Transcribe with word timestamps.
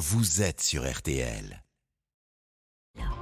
vous 0.00 0.40
êtes 0.40 0.62
sur 0.62 0.90
RTL. 0.90 1.62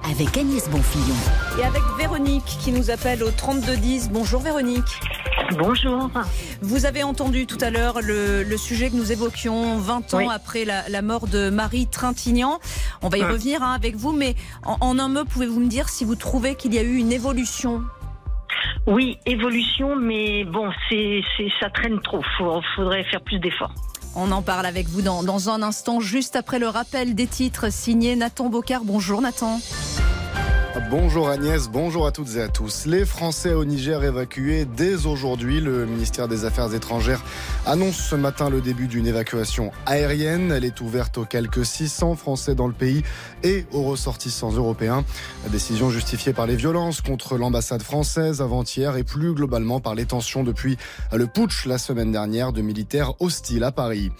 Avec 0.09 0.37
Agnès 0.37 0.69
Bonfillon. 0.69 1.15
Et 1.59 1.65
avec 1.65 1.81
Véronique 1.97 2.45
qui 2.45 2.71
nous 2.71 2.89
appelle 2.89 3.21
au 3.21 3.31
3210. 3.31 4.11
Bonjour 4.11 4.39
Véronique. 4.39 5.01
Bonjour. 5.57 6.09
Vous 6.61 6.85
avez 6.85 7.03
entendu 7.03 7.47
tout 7.47 7.57
à 7.59 7.69
l'heure 7.69 7.99
le, 8.01 8.45
sujet 8.55 8.89
que 8.89 8.95
nous 8.95 9.11
évoquions 9.11 9.77
20 9.77 10.13
ans 10.13 10.29
après 10.29 10.63
la, 10.63 11.01
mort 11.01 11.27
de 11.27 11.49
Marie 11.49 11.85
Trintignant. 11.85 12.59
On 13.01 13.09
va 13.09 13.17
y 13.17 13.23
revenir 13.23 13.61
hein, 13.61 13.73
avec 13.73 13.97
vous, 13.97 14.13
mais 14.13 14.35
en, 14.63 14.97
un 14.99 15.09
mot, 15.09 15.25
pouvez-vous 15.25 15.59
me 15.59 15.67
dire 15.67 15.89
si 15.89 16.05
vous 16.05 16.15
trouvez 16.15 16.55
qu'il 16.55 16.73
y 16.73 16.79
a 16.79 16.83
eu 16.83 16.95
une 16.95 17.11
évolution? 17.11 17.83
Oui, 18.87 19.17
évolution, 19.25 19.97
mais 19.97 20.45
bon, 20.45 20.71
c'est, 20.87 21.23
ça 21.59 21.69
traîne 21.71 21.99
trop. 21.99 22.21
Il 22.39 22.63
faudrait 22.77 23.03
faire 23.03 23.21
plus 23.21 23.39
d'efforts. 23.39 23.73
On 24.15 24.31
en 24.31 24.41
parle 24.41 24.65
avec 24.65 24.87
vous 24.87 25.01
dans, 25.01 25.49
un 25.49 25.61
instant, 25.61 25.99
juste 25.99 26.35
après 26.35 26.59
le 26.59 26.67
rappel 26.67 27.15
des 27.15 27.27
titres 27.27 27.71
signé 27.71 28.15
Nathan 28.15 28.49
Bocard. 28.49 28.83
Bonjour 28.83 29.21
Nathan. 29.21 29.59
Bonjour 30.77 31.29
Agnès, 31.29 31.67
bonjour 31.67 32.05
à 32.05 32.11
toutes 32.11 32.35
et 32.35 32.41
à 32.41 32.47
tous. 32.47 32.85
Les 32.85 33.03
Français 33.03 33.53
au 33.53 33.65
Niger 33.65 34.03
évacués 34.03 34.65
dès 34.65 35.07
aujourd'hui. 35.07 35.61
Le 35.61 35.87
ministère 35.87 36.27
des 36.27 36.45
Affaires 36.45 36.71
étrangères 36.75 37.23
annonce 37.65 37.95
ce 37.95 38.15
matin 38.15 38.51
le 38.51 38.61
début 38.61 38.87
d'une 38.87 39.07
évacuation 39.07 39.71
aérienne. 39.87 40.51
Elle 40.51 40.65
est 40.65 40.79
ouverte 40.81 41.17
aux 41.17 41.25
quelques 41.25 41.65
600 41.65 42.15
Français 42.15 42.53
dans 42.53 42.67
le 42.67 42.73
pays 42.73 43.01
et 43.43 43.65
aux 43.71 43.81
ressortissants 43.81 44.51
européens. 44.51 45.03
La 45.43 45.49
décision 45.49 45.89
justifiée 45.89 46.33
par 46.33 46.45
les 46.45 46.55
violences 46.55 47.01
contre 47.01 47.35
l'ambassade 47.37 47.81
française 47.81 48.39
avant-hier 48.39 48.95
et 48.95 49.03
plus 49.03 49.33
globalement 49.33 49.79
par 49.79 49.95
les 49.95 50.05
tensions 50.05 50.43
depuis 50.43 50.77
le 51.11 51.25
putsch 51.25 51.65
la 51.65 51.79
semaine 51.79 52.11
dernière 52.11 52.53
de 52.53 52.61
militaires 52.61 53.13
hostiles 53.19 53.63
à 53.63 53.71
Paris. 53.71 54.11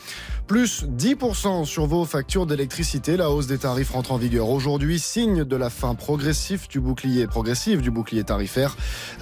Plus 0.47 0.85
10% 0.85 1.65
sur 1.65 1.85
vos 1.85 2.05
factures 2.05 2.47
d'électricité. 2.47 3.17
La 3.17 3.29
hausse 3.29 3.45
des 3.45 3.59
tarifs 3.59 3.91
rentre 3.91 4.11
en 4.13 4.17
vigueur 4.17 4.49
aujourd'hui, 4.49 4.97
signe 4.97 5.43
de 5.43 5.55
la 5.55 5.69
fin 5.69 5.93
progressive 5.93 6.38
du 6.69 6.79
bouclier, 6.79 7.27
progressif 7.27 7.81
du 7.81 7.91
bouclier 7.91 8.23
tarifaire. 8.23 8.77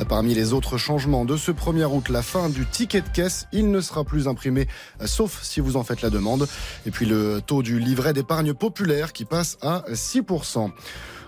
Parmi 0.07 0.33
les 0.35 0.53
autres 0.53 0.77
changements 0.77 1.25
de 1.25 1.35
ce 1.35 1.51
1er 1.51 1.85
août, 1.85 2.09
la 2.09 2.21
fin 2.21 2.49
du 2.49 2.65
ticket 2.65 3.01
de 3.01 3.09
caisse. 3.09 3.47
Il 3.51 3.71
ne 3.71 3.81
sera 3.81 4.03
plus 4.03 4.27
imprimé, 4.27 4.67
sauf 5.05 5.41
si 5.41 5.59
vous 5.59 5.77
en 5.77 5.83
faites 5.83 6.01
la 6.01 6.09
demande. 6.09 6.47
Et 6.85 6.91
puis 6.91 7.05
le 7.05 7.41
taux 7.41 7.63
du 7.63 7.79
livret 7.79 8.13
d'épargne 8.13 8.53
populaire 8.53 9.13
qui 9.13 9.25
passe 9.25 9.57
à 9.61 9.83
6%. 9.91 10.71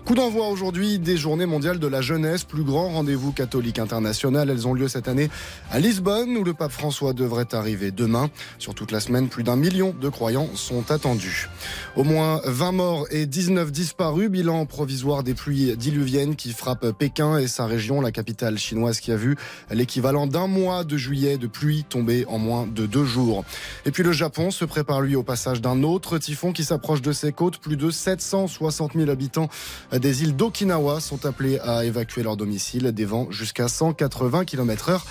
Coup 0.06 0.16
d'envoi 0.16 0.48
aujourd'hui 0.48 0.98
des 0.98 1.18
Journées 1.18 1.46
mondiales 1.46 1.78
de 1.78 1.86
la 1.86 2.02
jeunesse, 2.02 2.44
plus 2.44 2.64
grand 2.64 2.90
rendez-vous 2.90 3.32
catholique 3.32 3.78
international. 3.78 4.50
Elles 4.50 4.68
ont 4.68 4.74
lieu 4.74 4.88
cette 4.88 5.08
année 5.08 5.30
à 5.70 5.80
Lisbonne, 5.80 6.36
où 6.36 6.44
le 6.44 6.56
pape 6.56 6.72
François 6.72 7.14
devrait 7.14 7.54
arriver 7.54 7.92
demain. 7.92 8.30
Sur 8.58 8.74
toute 8.74 8.92
la 8.92 9.02
semaine, 9.02 9.28
plus 9.28 9.44
d'un 9.44 9.56
million 9.56 9.94
de 10.00 10.10
croyants 10.10 10.50
sont 10.56 10.90
attendus. 10.90 11.48
Au 11.96 12.04
moins 12.04 12.42
20 12.46 12.72
morts 12.72 13.08
et 13.12 13.26
19 13.26 13.72
disparus. 13.72 14.30
Bilan 14.30 14.66
provisoire 14.66 15.22
des 15.22 15.34
pluies 15.34 15.76
diluviennes 15.78 16.36
qui 16.36 16.54
frappent 16.54 16.92
Pékin 16.92 17.38
et 17.38 17.48
sa 17.48 17.66
région, 17.66 18.02
la 18.02 18.12
capitale 18.12 18.58
chinoise 18.58 19.00
qui 19.00 19.12
a 19.12 19.16
vu 19.16 19.36
l'équivalent 19.70 20.28
d'un 20.28 20.48
mois 20.48 20.84
de 20.84 20.98
juillet 20.98 21.38
de 21.38 21.48
pluie 21.48 21.84
tomber 21.84 22.26
en 22.28 22.40
moins 22.40 22.66
de 22.66 22.86
deux 22.86 23.06
jours. 23.06 23.44
Et 23.86 23.92
puis 23.92 24.04
le 24.04 24.12
Japon 24.12 24.50
se 24.50 24.66
prépare 24.66 25.02
lui 25.02 25.16
au 25.16 25.24
passage 25.24 25.62
d'un 25.62 25.84
autre 25.84 26.18
typhon 26.18 26.52
qui 26.52 26.64
s'approche 26.64 27.02
de 27.02 27.12
ses 27.12 27.32
côtes. 27.32 27.60
Plus 27.60 27.78
de 27.78 27.92
760 27.92 28.94
000 28.96 29.10
habitants 29.10 29.50
des 29.98 30.24
îles 30.24 30.36
d'Okinawa 30.36 31.00
sont 31.00 31.26
appelés 31.26 31.60
à 31.60 31.86
évacuer 31.86 32.24
leur 32.24 32.38
domicile. 32.38 32.92
Des 32.92 33.06
vents 33.06 33.28
jusqu'à 33.32 33.68
180 33.68 34.46
km/h 34.46 35.02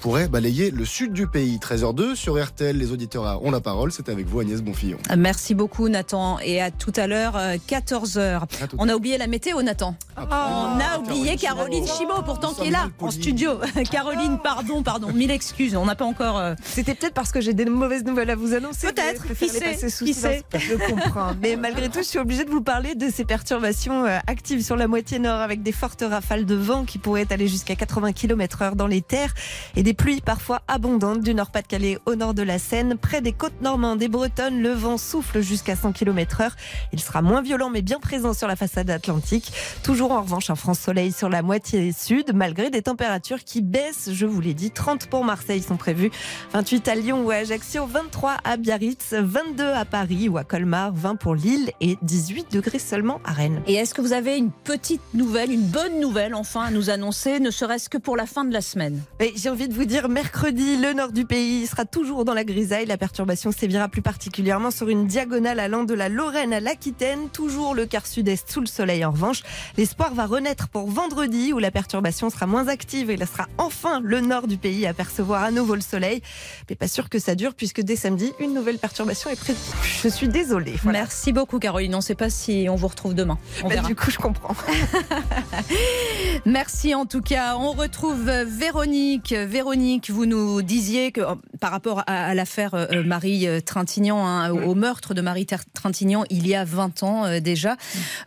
pourraient 0.00 0.28
balayer 0.28 0.70
le 0.70 0.84
sud 0.84 1.12
du 1.12 1.26
pays. 1.26 1.58
13h02 1.58 2.14
sur 2.14 2.42
RTL, 2.42 2.76
les 2.76 2.92
auditeurs 2.92 3.44
ont 3.44 3.50
la 3.50 3.60
parole. 3.60 3.92
C'est 3.92 4.08
avec 4.08 4.26
vous 4.26 4.40
Agnès 4.40 4.62
Bonfillon. 4.62 4.98
Merci 5.16 5.54
beaucoup 5.54 5.88
Nathan 5.88 6.38
et 6.40 6.60
à 6.60 6.70
tout 6.70 6.92
à 6.96 7.06
l'heure 7.06 7.36
14h. 7.68 8.42
On 8.78 8.88
a 8.88 8.94
oublié 8.94 9.18
la 9.18 9.26
météo 9.26 9.62
Nathan. 9.62 9.96
On 10.16 10.20
a 10.22 10.98
oublié 10.98 11.36
Caroline 11.36 11.86
Chimot 11.86 12.22
pourtant 12.24 12.52
qui 12.54 12.68
est 12.68 12.70
là 12.70 12.88
en 12.98 13.10
studio. 13.10 13.52
Caroline, 13.90 14.38
pardon, 14.42 14.82
pardon, 14.82 15.12
mille 15.12 15.30
excuses. 15.30 15.76
On 15.76 15.86
n'a 15.86 15.94
pas 15.94 16.04
encore. 16.04 16.38
Euh, 16.38 16.54
C'était 16.64 16.94
peut-être 16.94 17.14
parce 17.14 17.32
que 17.32 17.40
j'ai 17.40 17.54
des 17.54 17.64
mauvaises 17.64 18.04
nouvelles 18.04 18.30
à 18.30 18.36
vous 18.36 18.54
annoncer. 18.54 18.88
Peut-être. 18.88 19.26
Qui 19.34 19.48
sait, 19.48 19.76
qui 20.04 20.14
sait. 20.14 20.42
Je 20.56 20.74
comprends. 20.74 21.32
Mais 21.40 21.56
malgré 21.56 21.88
tout, 21.88 21.98
je 21.98 22.08
suis 22.08 22.18
obligée 22.18 22.44
de 22.44 22.50
vous 22.50 22.62
parler 22.62 22.94
de 22.94 23.08
ces 23.10 23.24
perturbations 23.24 24.04
euh, 24.04 24.18
active 24.26 24.62
sur 24.62 24.76
la 24.76 24.88
moitié 24.88 25.18
nord 25.18 25.40
avec 25.40 25.62
des 25.62 25.72
fortes 25.72 26.04
rafales 26.08 26.46
de 26.46 26.54
vent 26.54 26.84
qui 26.84 26.98
pourraient 26.98 27.30
aller 27.30 27.48
jusqu'à 27.48 27.74
80 27.74 28.12
km 28.12 28.62
heure 28.62 28.76
dans 28.76 28.86
les 28.86 29.02
terres 29.02 29.34
et 29.76 29.82
des 29.82 29.94
pluies 29.94 30.20
parfois 30.20 30.62
abondantes 30.68 31.20
du 31.20 31.34
Nord-Pas-de-Calais 31.34 31.98
au 32.06 32.14
nord 32.14 32.34
de 32.34 32.42
la 32.42 32.58
Seine. 32.58 32.96
Près 32.96 33.20
des 33.20 33.32
côtes 33.32 33.60
normandes 33.60 34.02
et 34.02 34.08
bretonnes, 34.08 34.60
le 34.60 34.70
vent 34.70 34.98
souffle 34.98 35.40
jusqu'à 35.40 35.76
100 35.76 35.92
km 35.92 36.40
heure. 36.40 36.56
Il 36.92 37.00
sera 37.00 37.22
moins 37.22 37.42
violent 37.42 37.70
mais 37.70 37.82
bien 37.82 38.00
présent 38.00 38.34
sur 38.34 38.48
la 38.48 38.56
façade 38.56 38.90
atlantique. 38.90 39.52
Toujours 39.82 40.12
en 40.12 40.22
revanche 40.22 40.50
un 40.50 40.54
franc 40.54 40.74
soleil 40.74 41.12
sur 41.12 41.28
la 41.28 41.42
moitié 41.42 41.92
sud 41.92 42.32
malgré 42.34 42.70
des 42.70 42.82
températures 42.82 43.44
qui 43.44 43.60
baissent. 43.60 44.10
Je 44.12 44.26
vous 44.26 44.40
l'ai 44.40 44.54
dit, 44.54 44.70
30 44.70 45.06
pour 45.06 45.24
Marseille 45.24 45.62
sont 45.62 45.76
prévus, 45.76 46.10
28 46.52 46.88
à 46.88 46.94
Lyon 46.94 47.24
ou 47.24 47.30
à 47.30 47.36
Ajaccio, 47.36 47.86
23 47.86 48.36
à 48.44 48.56
Biarritz, 48.56 49.12
22 49.12 49.64
à 49.64 49.84
Paris 49.84 50.28
ou 50.28 50.38
à 50.38 50.44
Colmar, 50.44 50.92
20 50.94 51.16
pour 51.16 51.34
Lille 51.34 51.70
et 51.80 51.98
18 52.02 52.52
degrés 52.52 52.78
seulement 52.78 53.20
à 53.24 53.32
Rennes. 53.32 53.62
Et 53.66 53.74
est-ce 53.74 53.94
que 53.94 54.00
vous 54.00 54.13
avez 54.14 54.38
une 54.38 54.50
petite 54.50 55.02
nouvelle, 55.12 55.50
une 55.50 55.66
bonne 55.66 56.00
nouvelle 56.00 56.34
enfin 56.34 56.62
à 56.62 56.70
nous 56.70 56.88
annoncer, 56.88 57.40
ne 57.40 57.50
serait-ce 57.50 57.88
que 57.88 57.98
pour 57.98 58.16
la 58.16 58.26
fin 58.26 58.44
de 58.44 58.52
la 58.52 58.60
semaine. 58.60 59.02
J'ai 59.34 59.50
envie 59.50 59.68
de 59.68 59.74
vous 59.74 59.84
dire, 59.84 60.08
mercredi, 60.08 60.76
le 60.76 60.92
nord 60.92 61.12
du 61.12 61.26
pays 61.26 61.66
sera 61.66 61.84
toujours 61.84 62.24
dans 62.24 62.32
la 62.32 62.44
grisaille. 62.44 62.86
La 62.86 62.96
perturbation 62.96 63.50
sévira 63.50 63.88
plus 63.88 64.02
particulièrement 64.02 64.70
sur 64.70 64.88
une 64.88 65.06
diagonale 65.06 65.58
allant 65.58 65.84
de 65.84 65.94
la 65.94 66.08
Lorraine 66.08 66.52
à 66.52 66.60
l'Aquitaine. 66.60 67.28
Toujours 67.30 67.74
le 67.74 67.86
quart 67.86 68.06
sud-est 68.06 68.50
sous 68.50 68.60
le 68.60 68.66
soleil 68.66 69.04
en 69.04 69.10
revanche. 69.10 69.42
L'espoir 69.76 70.14
va 70.14 70.26
renaître 70.26 70.68
pour 70.68 70.88
vendredi 70.88 71.52
où 71.52 71.58
la 71.58 71.70
perturbation 71.70 72.30
sera 72.30 72.46
moins 72.46 72.68
active 72.68 73.10
et 73.10 73.16
là 73.16 73.26
sera 73.26 73.48
enfin 73.58 74.00
le 74.00 74.20
nord 74.20 74.46
du 74.46 74.56
pays 74.56 74.86
à 74.86 74.94
percevoir 74.94 75.42
à 75.42 75.50
nouveau 75.50 75.74
le 75.74 75.80
soleil. 75.80 76.22
Mais 76.70 76.76
pas 76.76 76.88
sûr 76.88 77.08
que 77.08 77.18
ça 77.18 77.34
dure 77.34 77.54
puisque 77.54 77.80
dès 77.80 77.96
samedi, 77.96 78.32
une 78.38 78.54
nouvelle 78.54 78.78
perturbation 78.78 79.30
est 79.30 79.40
prévue. 79.40 79.58
Je 80.02 80.08
suis 80.08 80.28
désolée. 80.28 80.74
Merci 80.84 81.32
beaucoup 81.32 81.58
Caroline. 81.58 81.94
On 81.94 81.98
ne 81.98 82.02
sait 82.02 82.14
pas 82.14 82.30
si 82.30 82.66
on 82.70 82.76
vous 82.76 82.88
retrouve 82.88 83.14
demain. 83.14 83.38
On 83.62 83.68
bah, 83.68 83.76
Du 83.76 83.94
coup, 83.96 84.03
je 84.10 84.18
comprends. 84.18 84.54
Merci 86.44 86.94
en 86.94 87.06
tout 87.06 87.22
cas. 87.22 87.56
On 87.56 87.72
retrouve 87.72 88.30
Véronique. 88.30 89.32
Véronique, 89.32 90.10
vous 90.10 90.26
nous 90.26 90.62
disiez 90.62 91.12
que 91.12 91.20
euh, 91.20 91.34
par 91.60 91.70
rapport 91.70 92.02
à, 92.06 92.34
l'affaire 92.34 92.74
euh, 92.74 93.02
Marie 93.04 93.46
euh, 93.46 93.60
Trintignant, 93.60 94.26
hein, 94.26 94.50
au 94.50 94.74
meurtre 94.74 95.14
de 95.14 95.20
Marie 95.20 95.46
Trintignant, 95.74 96.24
il 96.30 96.46
y 96.46 96.54
a 96.54 96.64
20 96.64 97.02
ans 97.02 97.40
déjà. 97.40 97.76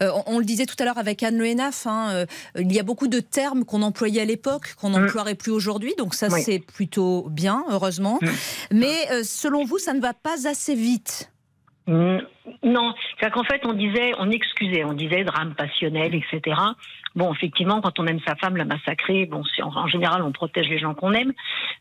on, 0.02 0.40
le 0.40 0.46
disait 0.46 0.66
tout 0.66 0.76
à 0.80 0.86
l'heure 0.86 0.98
avec 0.98 1.24
Anne 1.24 1.38
Le 1.38 1.48
hein, 1.86 2.26
il 2.58 2.72
y 2.72 2.80
a 2.80 2.84
beaucoup 2.84 3.08
de 3.08 3.20
termes 3.20 3.66
qu'on 3.66 3.82
employait 3.82 4.22
à 4.22 4.26
l'époque, 4.26 4.76
qu'on 4.80 4.90
n'emploierait 4.92 5.36
plus 5.36 5.52
aujourd'hui. 5.52 5.94
Donc 5.98 6.14
ça, 6.14 6.30
c'est 6.30 6.60
plutôt 6.60 7.28
bien, 7.30 7.64
heureusement. 7.70 8.20
Mais 8.72 9.24
selon 9.24 9.66
vous, 9.66 9.78
ça 9.78 9.94
ne 9.94 10.00
va 10.00 10.14
pas 10.14 10.48
assez 10.48 10.76
vite. 10.76 11.32
Mm, 11.88 12.20
non, 12.64 12.94
c'est 13.20 13.32
qu'en 13.32 13.44
fait, 13.44 13.66
on 13.66 13.74
disait, 13.74 14.12
on 14.20 14.30
excusait, 14.30 14.84
on 14.84 14.94
disait 14.94 15.24
drame 15.24 15.56
passionnel, 15.56 16.14
etc. 16.16 16.60
Bon, 17.16 17.34
effectivement, 17.34 17.82
quand 17.82 18.00
on 18.00 18.06
aime 18.08 18.20
sa 18.28 18.36
femme, 18.36 18.58
la 18.58 18.66
massacrer, 18.66 19.26
bon, 19.26 19.42
en, 19.64 19.88
général, 19.88 20.22
on 20.22 20.32
protège 20.32 20.68
les 20.68 20.80
gens 20.80 20.94
qu'on 20.94 21.14
aime. 21.14 21.34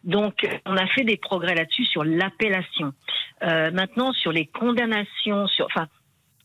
Donc, 0.04 0.46
on 0.64 0.76
a 0.76 0.86
fait 0.86 1.04
des 1.04 1.16
progrès 1.16 1.54
là-dessus 1.54 1.84
sur 1.86 2.04
l'appellation. 2.04 2.92
Euh, 3.42 3.70
maintenant, 3.72 4.12
sur 4.12 4.32
les 4.32 4.46
condamnations, 4.46 5.48
sur, 5.48 5.66
enfin, 5.66 5.88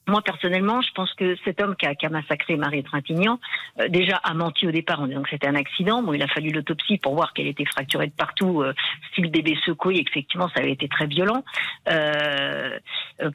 moi, 0.08 0.22
personnellement, 0.22 0.82
je 0.82 0.92
pense 0.94 1.14
que 1.14 1.36
cet 1.46 1.62
homme 1.62 1.76
qui 1.76 1.86
a, 1.86 2.10
massacré 2.10 2.56
Marie 2.56 2.84
Trintignant, 2.84 3.40
euh, 3.80 3.88
déjà 3.88 4.18
a 4.18 4.34
menti 4.34 4.68
au 4.68 4.72
départ 4.72 5.00
en 5.02 5.08
disant 5.08 5.22
que 5.22 5.30
c'était 5.30 5.48
un 5.48 5.56
accident. 5.56 6.02
Bon, 6.02 6.14
il 6.14 6.24
a 6.24 6.28
fallu 6.28 6.52
l'autopsie 6.52 6.98
pour 6.98 7.14
voir 7.14 7.34
qu'elle 7.34 7.48
était 7.48 7.66
fracturée 7.66 8.08
de 8.08 8.14
partout, 8.14 8.62
euh, 8.62 8.74
style 9.12 9.30
bébé 9.30 9.56
secoué. 9.64 10.04
Effectivement, 10.06 10.50
ça 10.50 10.62
avait 10.62 10.72
été 10.72 10.88
très 10.88 11.06
violent 11.06 11.44
euh, 11.90 12.80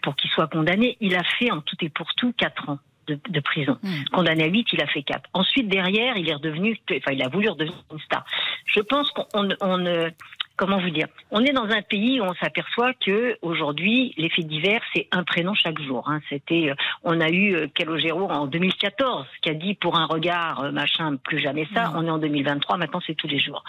pour 0.02 0.16
qu'il 0.16 0.28
soit 0.30 0.48
condamné. 0.48 0.96
Il 1.00 1.16
a 1.16 1.22
fait 1.38 1.50
en 1.50 1.60
tout 1.60 1.76
et 1.80 1.88
pour 1.88 2.14
tout 2.14 2.32
quatre 2.36 2.68
ans. 2.68 2.78
De, 3.06 3.38
prison. 3.38 3.78
Hmm. 3.84 4.02
Condamné 4.12 4.42
à 4.42 4.46
8, 4.48 4.66
il 4.72 4.82
a 4.82 4.88
fait 4.88 5.04
4. 5.04 5.30
Ensuite, 5.32 5.68
derrière, 5.68 6.16
il 6.16 6.28
est 6.28 6.34
redevenu, 6.34 6.76
enfin, 6.90 7.12
il 7.12 7.22
a 7.22 7.28
voulu 7.28 7.48
redevenir 7.48 7.84
une 7.92 8.00
star. 8.00 8.24
Je 8.64 8.80
pense 8.80 9.12
qu'on 9.12 9.48
on, 9.60 10.10
comment 10.56 10.78
vous 10.78 10.90
dire? 10.90 11.06
On 11.30 11.44
est 11.44 11.52
dans 11.52 11.64
un 11.64 11.82
pays 11.82 12.20
où 12.20 12.24
on 12.24 12.34
s'aperçoit 12.34 12.92
que 12.94 13.36
aujourd'hui, 13.42 14.14
les 14.16 14.28
faits 14.30 14.46
divers, 14.46 14.80
c'est 14.94 15.08
un 15.12 15.22
prénom 15.22 15.54
chaque 15.54 15.80
jour. 15.80 16.08
Hein. 16.08 16.20
C'était, 16.28 16.70
euh, 16.70 16.74
on 17.04 17.20
a 17.20 17.28
eu 17.28 17.54
euh, 17.54 17.66
Calogero 17.68 18.28
en 18.30 18.46
2014 18.46 19.26
qui 19.42 19.50
a 19.50 19.54
dit 19.54 19.74
pour 19.74 19.96
un 19.96 20.06
regard 20.06 20.64
euh, 20.64 20.72
machin 20.72 21.16
plus 21.16 21.38
jamais 21.38 21.68
ça. 21.74 21.92
On 21.94 22.06
est 22.06 22.10
en 22.10 22.18
2023, 22.18 22.76
maintenant 22.78 23.00
c'est 23.06 23.14
tous 23.14 23.28
les 23.28 23.38
jours. 23.38 23.62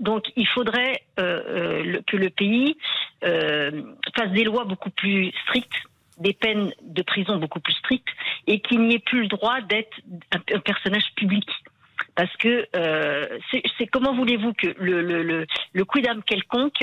donc 0.00 0.24
il 0.36 0.46
faudrait 0.46 1.02
que 1.16 2.16
le 2.16 2.30
pays 2.30 2.76
fasse 3.16 4.30
des 4.32 4.44
lois 4.44 4.64
beaucoup 4.64 4.90
plus 4.90 5.32
strictes 5.44 5.76
des 6.18 6.34
peines 6.34 6.72
de 6.82 7.02
prison 7.02 7.38
beaucoup 7.38 7.60
plus 7.60 7.72
strictes 7.74 8.08
et 8.46 8.60
qu'il 8.60 8.80
n'y 8.82 8.94
ait 8.94 8.98
plus 8.98 9.22
le 9.22 9.28
droit 9.28 9.60
d'être 9.62 10.00
un 10.32 10.60
personnage 10.60 11.04
public 11.16 11.48
parce 12.20 12.36
que 12.36 12.66
euh, 12.76 13.38
c'est 13.78 13.86
comment 13.86 14.14
voulez-vous 14.14 14.52
que 14.52 14.66
le, 14.78 15.00
le, 15.00 15.22
le, 15.22 15.46
le 15.72 15.84
quelconque 16.22 16.82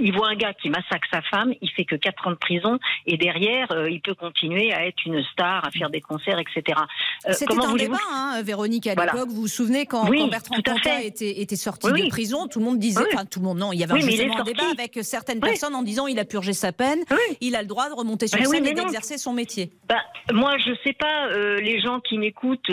il 0.00 0.14
voit 0.14 0.28
un 0.28 0.36
gars 0.36 0.52
qui 0.54 0.70
massacre 0.70 1.06
sa 1.10 1.22
femme, 1.22 1.52
il 1.60 1.70
fait 1.70 1.84
que 1.84 1.96
4 1.96 2.26
ans 2.26 2.30
de 2.30 2.36
prison 2.36 2.78
et 3.06 3.16
derrière, 3.16 3.70
euh, 3.72 3.90
il 3.90 4.00
peut 4.00 4.14
continuer 4.14 4.72
à 4.72 4.86
être 4.86 5.04
une 5.06 5.22
star, 5.24 5.64
à 5.64 5.70
faire 5.70 5.90
des 5.90 6.00
concerts, 6.00 6.38
etc. 6.38 6.78
Euh, 7.26 7.32
C'était 7.32 7.54
un 7.54 7.74
débat, 7.74 7.98
hein, 8.10 8.42
Véronique, 8.42 8.86
à 8.86 8.94
l'époque. 8.94 9.28
Vous 9.28 9.42
vous 9.42 9.48
souvenez 9.48 9.86
quand, 9.86 10.08
Bertrand 10.28 10.56
Cantat 10.62 11.02
était, 11.02 11.40
était, 11.40 11.56
sorti 11.56 11.88
de 11.88 12.08
prison, 12.08 12.48
tout 12.48 12.58
le 12.58 12.64
monde 12.64 12.78
disait, 12.78 13.04
enfin 13.12 13.24
tout 13.24 13.40
le 13.40 13.46
monde, 13.46 13.58
non, 13.58 13.72
il 13.72 13.80
y 13.80 13.84
avait 13.84 14.00
justement 14.00 14.40
un 14.40 14.44
débat 14.44 14.70
avec 14.70 14.98
certaines 15.02 15.40
personnes 15.40 15.74
en 15.74 15.82
disant 15.82 16.06
il 16.06 16.18
a 16.18 16.24
purgé 16.24 16.52
sa 16.52 16.72
peine, 16.72 17.00
il 17.40 17.56
a 17.56 17.62
le 17.62 17.68
droit 17.68 17.88
de 17.88 17.94
remonter 17.94 18.26
sur 18.26 18.38
scène 18.38 18.66
et 18.66 18.74
d'exercer 18.74 19.18
son 19.18 19.32
métier. 19.32 19.70
Bah, 19.88 20.02
moi, 20.32 20.56
je 20.58 20.72
sais 20.84 20.92
pas, 20.92 21.28
euh, 21.28 21.56
les 21.60 21.80
gens 21.80 22.00
qui 22.00 22.18
m'écoutent, 22.18 22.70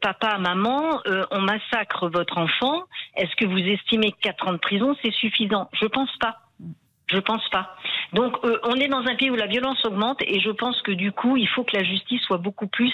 papa, 0.00 0.38
maman, 0.38 1.00
on 1.30 1.40
massacre 1.40 2.08
votre 2.08 2.38
enfant, 2.38 2.84
est-ce 3.16 3.34
que 3.36 3.44
vous 3.44 3.58
estimez 3.58 4.12
que 4.12 4.20
4 4.22 4.48
ans 4.48 4.52
de 4.52 4.58
prison, 4.58 4.96
c'est 5.02 5.12
suffisant? 5.12 5.68
Je 5.80 5.86
pense 5.86 6.10
pas. 6.20 6.39
Je 7.10 7.18
pense 7.18 7.46
pas. 7.50 7.76
Donc, 8.12 8.36
euh, 8.44 8.58
on 8.64 8.74
est 8.74 8.88
dans 8.88 9.04
un 9.04 9.16
pays 9.16 9.30
où 9.30 9.36
la 9.36 9.46
violence 9.46 9.84
augmente 9.84 10.22
et 10.22 10.40
je 10.40 10.50
pense 10.50 10.80
que 10.82 10.92
du 10.92 11.12
coup, 11.12 11.36
il 11.36 11.48
faut 11.48 11.64
que 11.64 11.76
la 11.76 11.82
justice 11.82 12.20
soit 12.22 12.38
beaucoup 12.38 12.68
plus, 12.68 12.92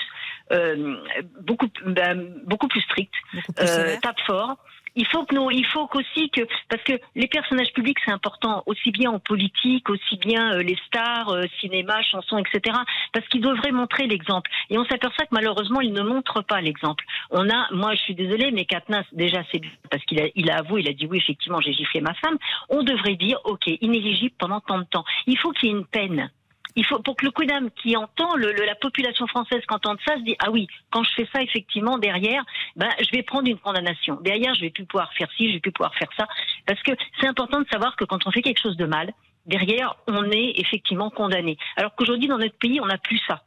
euh, 0.52 0.96
beaucoup, 1.42 1.68
ben, 1.84 2.32
beaucoup 2.44 2.68
plus 2.68 2.80
stricte, 2.82 3.14
euh, 3.60 3.96
tape 4.00 4.20
fort 4.26 4.56
il 4.96 5.06
faut 5.06 5.24
que 5.24 5.34
nous, 5.34 5.50
il 5.50 5.66
faut 5.66 5.86
qu'aussi 5.86 6.30
que 6.30 6.42
parce 6.68 6.82
que 6.82 6.94
les 7.14 7.28
personnages 7.28 7.72
publics 7.72 7.98
c'est 8.04 8.12
important 8.12 8.62
aussi 8.66 8.90
bien 8.90 9.10
en 9.10 9.20
politique, 9.20 9.88
aussi 9.90 10.16
bien 10.16 10.54
euh, 10.54 10.62
les 10.62 10.76
stars, 10.86 11.28
euh, 11.28 11.42
cinéma, 11.60 12.02
chansons, 12.02 12.38
etc. 12.38 12.76
Parce 13.12 13.26
qu'ils 13.28 13.42
devraient 13.42 13.72
montrer 13.72 14.06
l'exemple. 14.06 14.50
Et 14.70 14.78
on 14.78 14.84
s'aperçoit 14.86 15.26
que 15.26 15.34
malheureusement 15.34 15.80
ils 15.80 15.92
ne 15.92 16.02
montrent 16.02 16.42
pas 16.42 16.60
l'exemple. 16.60 17.04
On 17.30 17.48
a, 17.50 17.68
moi 17.72 17.94
je 17.94 18.00
suis 18.00 18.14
désolée, 18.14 18.50
mais 18.50 18.64
Katnas 18.64 19.04
déjà 19.12 19.42
c'est 19.52 19.60
parce 19.90 20.04
qu'il 20.04 20.20
a, 20.20 20.26
il 20.34 20.50
a 20.50 20.58
avoué, 20.58 20.80
il 20.80 20.88
a 20.88 20.92
dit 20.92 21.06
oui 21.06 21.18
effectivement 21.18 21.60
j'ai 21.60 21.72
giflé 21.72 22.00
ma 22.00 22.14
femme. 22.14 22.38
On 22.70 22.82
devrait 22.82 23.16
dire 23.16 23.38
ok 23.44 23.66
inéligible 23.80 24.34
pendant 24.38 24.60
tant 24.60 24.78
de 24.78 24.84
temps. 24.84 25.04
Il 25.26 25.38
faut 25.38 25.52
qu'il 25.52 25.68
y 25.68 25.72
ait 25.72 25.76
une 25.76 25.86
peine 25.86 26.30
il 26.76 26.84
faut 26.84 27.00
pour 27.00 27.16
que 27.16 27.24
le 27.24 27.32
Quidam 27.32 27.70
qui 27.70 27.96
entend 27.96 28.36
le, 28.36 28.52
la 28.52 28.74
population 28.74 29.26
française 29.26 29.60
qui 29.66 29.74
entend 29.74 29.96
ça 30.06 30.14
se 30.16 30.22
dit 30.22 30.36
ah 30.38 30.50
oui 30.50 30.68
quand 30.90 31.02
je 31.02 31.10
fais 31.14 31.28
ça 31.32 31.42
effectivement 31.42 31.98
derrière 31.98 32.44
ben 32.76 32.88
je 33.00 33.10
vais 33.10 33.22
prendre 33.22 33.48
une 33.48 33.58
condamnation. 33.58 34.18
Derrière 34.20 34.54
je 34.54 34.60
vais 34.60 34.70
plus 34.70 34.84
pouvoir 34.84 35.12
faire 35.14 35.28
ci 35.36 35.48
je 35.48 35.54
vais 35.54 35.60
plus 35.60 35.72
pouvoir 35.72 35.94
faire 35.94 36.10
ça. 36.16 36.26
Parce 36.66 36.82
que 36.82 36.92
c'est 37.20 37.26
important 37.26 37.60
de 37.60 37.66
savoir 37.68 37.96
que 37.96 38.04
quand 38.04 38.26
on 38.26 38.30
fait 38.30 38.42
quelque 38.42 38.60
chose 38.60 38.76
de 38.76 38.86
mal 38.86 39.12
derrière 39.46 39.96
on 40.06 40.30
est 40.30 40.52
effectivement 40.60 41.10
condamné. 41.10 41.56
Alors 41.76 41.94
qu'aujourd'hui 41.94 42.28
dans 42.28 42.38
notre 42.38 42.58
pays 42.58 42.80
on 42.80 42.86
n'a 42.86 42.98
plus 42.98 43.20
ça. 43.26 43.42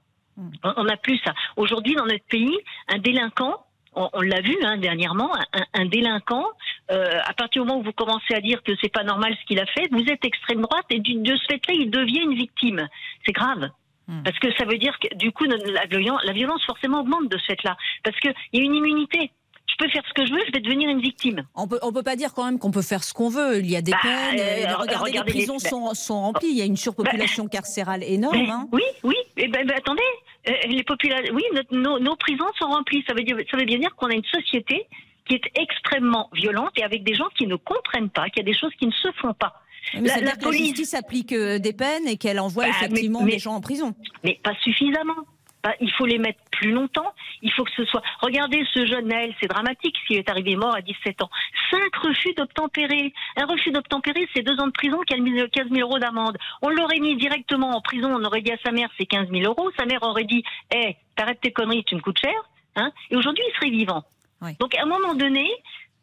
On 0.63 0.85
n'a 0.85 0.97
plus 0.97 1.19
ça. 1.25 1.33
Aujourd'hui 1.57 1.95
dans 1.95 2.05
notre 2.05 2.25
pays 2.25 2.57
un 2.87 2.97
délinquant 2.97 3.65
on, 3.93 4.21
l'a 4.21 4.41
vu 4.41 4.55
hein, 4.63 4.77
dernièrement, 4.77 5.31
un, 5.73 5.85
délinquant, 5.85 6.45
euh, 6.91 7.19
à 7.23 7.33
partir 7.33 7.61
du 7.61 7.67
moment 7.67 7.81
où 7.81 7.83
vous 7.83 7.93
commencez 7.93 8.33
à 8.33 8.41
dire 8.41 8.63
que 8.63 8.71
c'est 8.81 8.91
pas 8.91 9.03
normal 9.03 9.35
ce 9.39 9.45
qu'il 9.45 9.59
a 9.59 9.65
fait, 9.65 9.87
vous 9.91 10.05
êtes 10.05 10.25
extrême 10.25 10.61
droite 10.61 10.85
et 10.89 10.99
de 10.99 11.35
ce 11.35 11.45
fait-là, 11.49 11.73
il 11.73 11.91
devient 11.91 12.21
une 12.21 12.35
victime. 12.35 12.87
C'est 13.25 13.31
grave. 13.31 13.69
Hmm. 14.07 14.23
Parce 14.23 14.39
que 14.39 14.51
ça 14.57 14.65
veut 14.65 14.77
dire 14.77 14.97
que 14.99 15.15
du 15.15 15.31
coup, 15.31 15.45
la, 15.45 15.57
la 15.85 16.33
violence 16.33 16.65
forcément 16.65 17.01
augmente 17.01 17.29
de 17.29 17.37
ce 17.37 17.45
fait-là. 17.45 17.77
Parce 18.03 18.19
qu'il 18.19 18.33
y 18.53 18.59
a 18.59 18.63
une 18.63 18.75
immunité 18.75 19.31
je 19.69 19.85
peux 19.85 19.91
faire 19.91 20.03
ce 20.07 20.13
que 20.13 20.25
je 20.25 20.33
veux, 20.33 20.39
je 20.47 20.51
vais 20.51 20.59
devenir 20.59 20.89
une 20.89 21.01
victime. 21.01 21.43
On 21.55 21.67
peut, 21.67 21.79
on 21.81 21.91
peut 21.91 22.03
pas 22.03 22.15
dire 22.15 22.33
quand 22.33 22.45
même 22.45 22.59
qu'on 22.59 22.71
peut 22.71 22.81
faire 22.81 23.03
ce 23.03 23.13
qu'on 23.13 23.29
veut. 23.29 23.59
Il 23.59 23.69
y 23.69 23.75
a 23.75 23.81
des 23.81 23.91
bah, 23.91 23.99
peines. 24.01 24.39
Euh, 24.39 24.75
regardez, 24.77 25.11
les 25.11 25.23
prisons 25.23 25.59
sont, 25.59 25.93
sont, 25.93 26.21
remplies. 26.21 26.49
Il 26.49 26.57
y 26.57 26.61
a 26.61 26.65
une 26.65 26.77
surpopulation 26.77 27.43
bah, 27.43 27.49
carcérale 27.49 28.03
énorme. 28.03 28.37
Hein. 28.49 28.67
Oui, 28.71 28.83
oui. 29.03 29.15
Et 29.37 29.45
eh 29.45 29.47
ben, 29.47 29.65
ben, 29.65 29.77
attendez, 29.77 30.01
euh, 30.49 30.53
les 30.67 30.83
oui, 31.31 31.43
nos, 31.71 31.99
nos, 31.99 32.15
prisons 32.15 32.47
sont 32.57 32.67
remplies. 32.67 33.03
Ça 33.07 33.13
veut, 33.13 33.23
dire, 33.23 33.37
ça 33.49 33.57
veut 33.57 33.65
bien 33.65 33.79
dire 33.79 33.95
qu'on 33.95 34.07
a 34.07 34.13
une 34.13 34.25
société 34.25 34.87
qui 35.29 35.35
est 35.35 35.51
extrêmement 35.55 36.29
violente 36.33 36.71
et 36.75 36.83
avec 36.83 37.03
des 37.03 37.13
gens 37.13 37.29
qui 37.37 37.47
ne 37.47 37.55
comprennent 37.55 38.09
pas, 38.09 38.29
qu'il 38.29 38.37
y 38.37 38.49
a 38.49 38.51
des 38.51 38.57
choses 38.57 38.73
qui 38.79 38.87
ne 38.87 38.91
se 38.91 39.11
font 39.21 39.33
pas. 39.33 39.61
la, 39.93 40.19
la, 40.19 40.35
police... 40.35 40.69
justice 40.69 40.93
applique 40.95 41.31
euh, 41.31 41.59
des 41.59 41.73
peines 41.73 42.07
et 42.07 42.17
qu'elle 42.17 42.39
envoie 42.39 42.65
bah, 42.65 42.71
effectivement 42.71 43.23
des 43.23 43.39
gens 43.39 43.53
en 43.53 43.61
prison. 43.61 43.93
Mais 44.23 44.39
pas 44.43 44.55
suffisamment. 44.61 45.15
Bah, 45.61 45.73
il 45.81 45.91
faut 45.91 46.05
les 46.05 46.19
mettre 46.19 46.39
plus 46.51 46.71
longtemps. 46.71 47.11
Il 47.41 47.51
faut 47.51 47.65
que 47.65 47.71
ce 47.75 47.83
soit. 47.85 48.01
Regardez 48.21 48.63
ce 48.73 48.85
jeune 48.85 49.07
Naël, 49.07 49.33
c'est 49.41 49.47
dramatique 49.47 49.95
s'il 50.07 50.17
est 50.17 50.29
arrivé 50.29 50.55
mort 50.55 50.73
à 50.73 50.81
17 50.81 51.21
ans. 51.21 51.29
Cinq 51.69 51.95
refus 51.97 52.33
d'obtempérer. 52.33 53.13
Un 53.35 53.45
refus 53.45 53.71
d'obtempérer, 53.71 54.27
c'est 54.33 54.41
deux 54.41 54.57
ans 54.59 54.67
de 54.67 54.71
prison, 54.71 54.99
15 55.05 55.19
000 55.19 55.79
euros 55.81 55.99
d'amende. 55.99 56.37
On 56.61 56.69
l'aurait 56.69 56.99
mis 56.99 57.17
directement 57.17 57.75
en 57.75 57.81
prison, 57.81 58.09
on 58.09 58.23
aurait 58.23 58.41
dit 58.41 58.51
à 58.51 58.57
sa 58.63 58.71
mère, 58.71 58.89
c'est 58.97 59.05
15 59.05 59.29
000 59.29 59.43
euros. 59.43 59.69
Sa 59.77 59.85
mère 59.85 60.01
aurait 60.03 60.23
dit, 60.23 60.43
hé, 60.73 60.77
hey, 60.77 60.97
t'arrêtes 61.15 61.41
tes 61.41 61.51
conneries, 61.51 61.83
tu 61.83 61.95
me 61.95 62.01
coûtes 62.01 62.19
cher. 62.19 62.35
Hein 62.77 62.91
Et 63.11 63.17
aujourd'hui, 63.17 63.43
il 63.49 63.55
serait 63.55 63.71
vivant. 63.71 64.03
Donc, 64.59 64.75
à 64.75 64.83
un 64.83 64.85
moment 64.85 65.15
donné, 65.15 65.49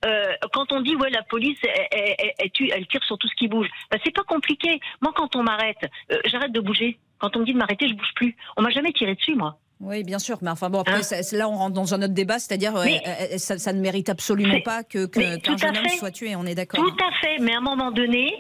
euh, 0.04 0.26
quand 0.52 0.72
on 0.72 0.80
dit 0.82 0.94
ouais 0.94 1.10
la 1.10 1.22
police 1.22 1.58
elle, 1.90 2.52
tire 2.52 3.02
sur 3.04 3.18
tout 3.18 3.28
ce 3.28 3.34
qui 3.34 3.48
bouge, 3.48 3.68
bah, 3.90 3.98
c'est 4.04 4.14
pas 4.14 4.24
compliqué. 4.24 4.78
Moi 5.00 5.12
quand 5.16 5.34
on 5.36 5.42
m'arrête, 5.42 5.78
euh, 6.12 6.18
j'arrête 6.26 6.52
de 6.52 6.60
bouger. 6.60 6.98
Quand 7.18 7.34
on 7.36 7.40
me 7.40 7.44
dit 7.46 7.54
de 7.54 7.58
m'arrêter, 7.58 7.88
je 7.88 7.94
bouge 7.94 8.12
plus. 8.14 8.36
On 8.56 8.62
m'a 8.62 8.70
jamais 8.70 8.92
tiré 8.92 9.14
dessus, 9.14 9.34
moi. 9.34 9.58
Oui, 9.80 10.04
bien 10.04 10.18
sûr, 10.18 10.38
mais 10.40 10.50
enfin 10.50 10.70
bon, 10.70 10.80
après, 10.80 11.00
hein 11.14 11.20
là, 11.32 11.48
on 11.48 11.56
rentre 11.56 11.74
dans 11.74 11.94
un 11.94 12.02
autre 12.02 12.14
débat, 12.14 12.38
c'est-à-dire 12.38 12.76
euh, 12.76 12.86
ça, 13.36 13.72
ne 13.74 13.80
mérite 13.80 14.08
absolument 14.08 14.60
pas 14.60 14.84
que 14.84 15.06
qu'un 15.06 15.56
jeune 15.56 15.76
homme 15.76 15.88
soit 15.88 16.10
tué, 16.10 16.34
on 16.34 16.46
est 16.46 16.54
d'accord. 16.54 16.82
Tout 16.82 17.04
à 17.04 17.12
fait, 17.20 17.38
mais 17.40 17.54
à 17.54 17.58
un 17.58 17.62
moment 17.62 17.90
donné, 17.90 18.34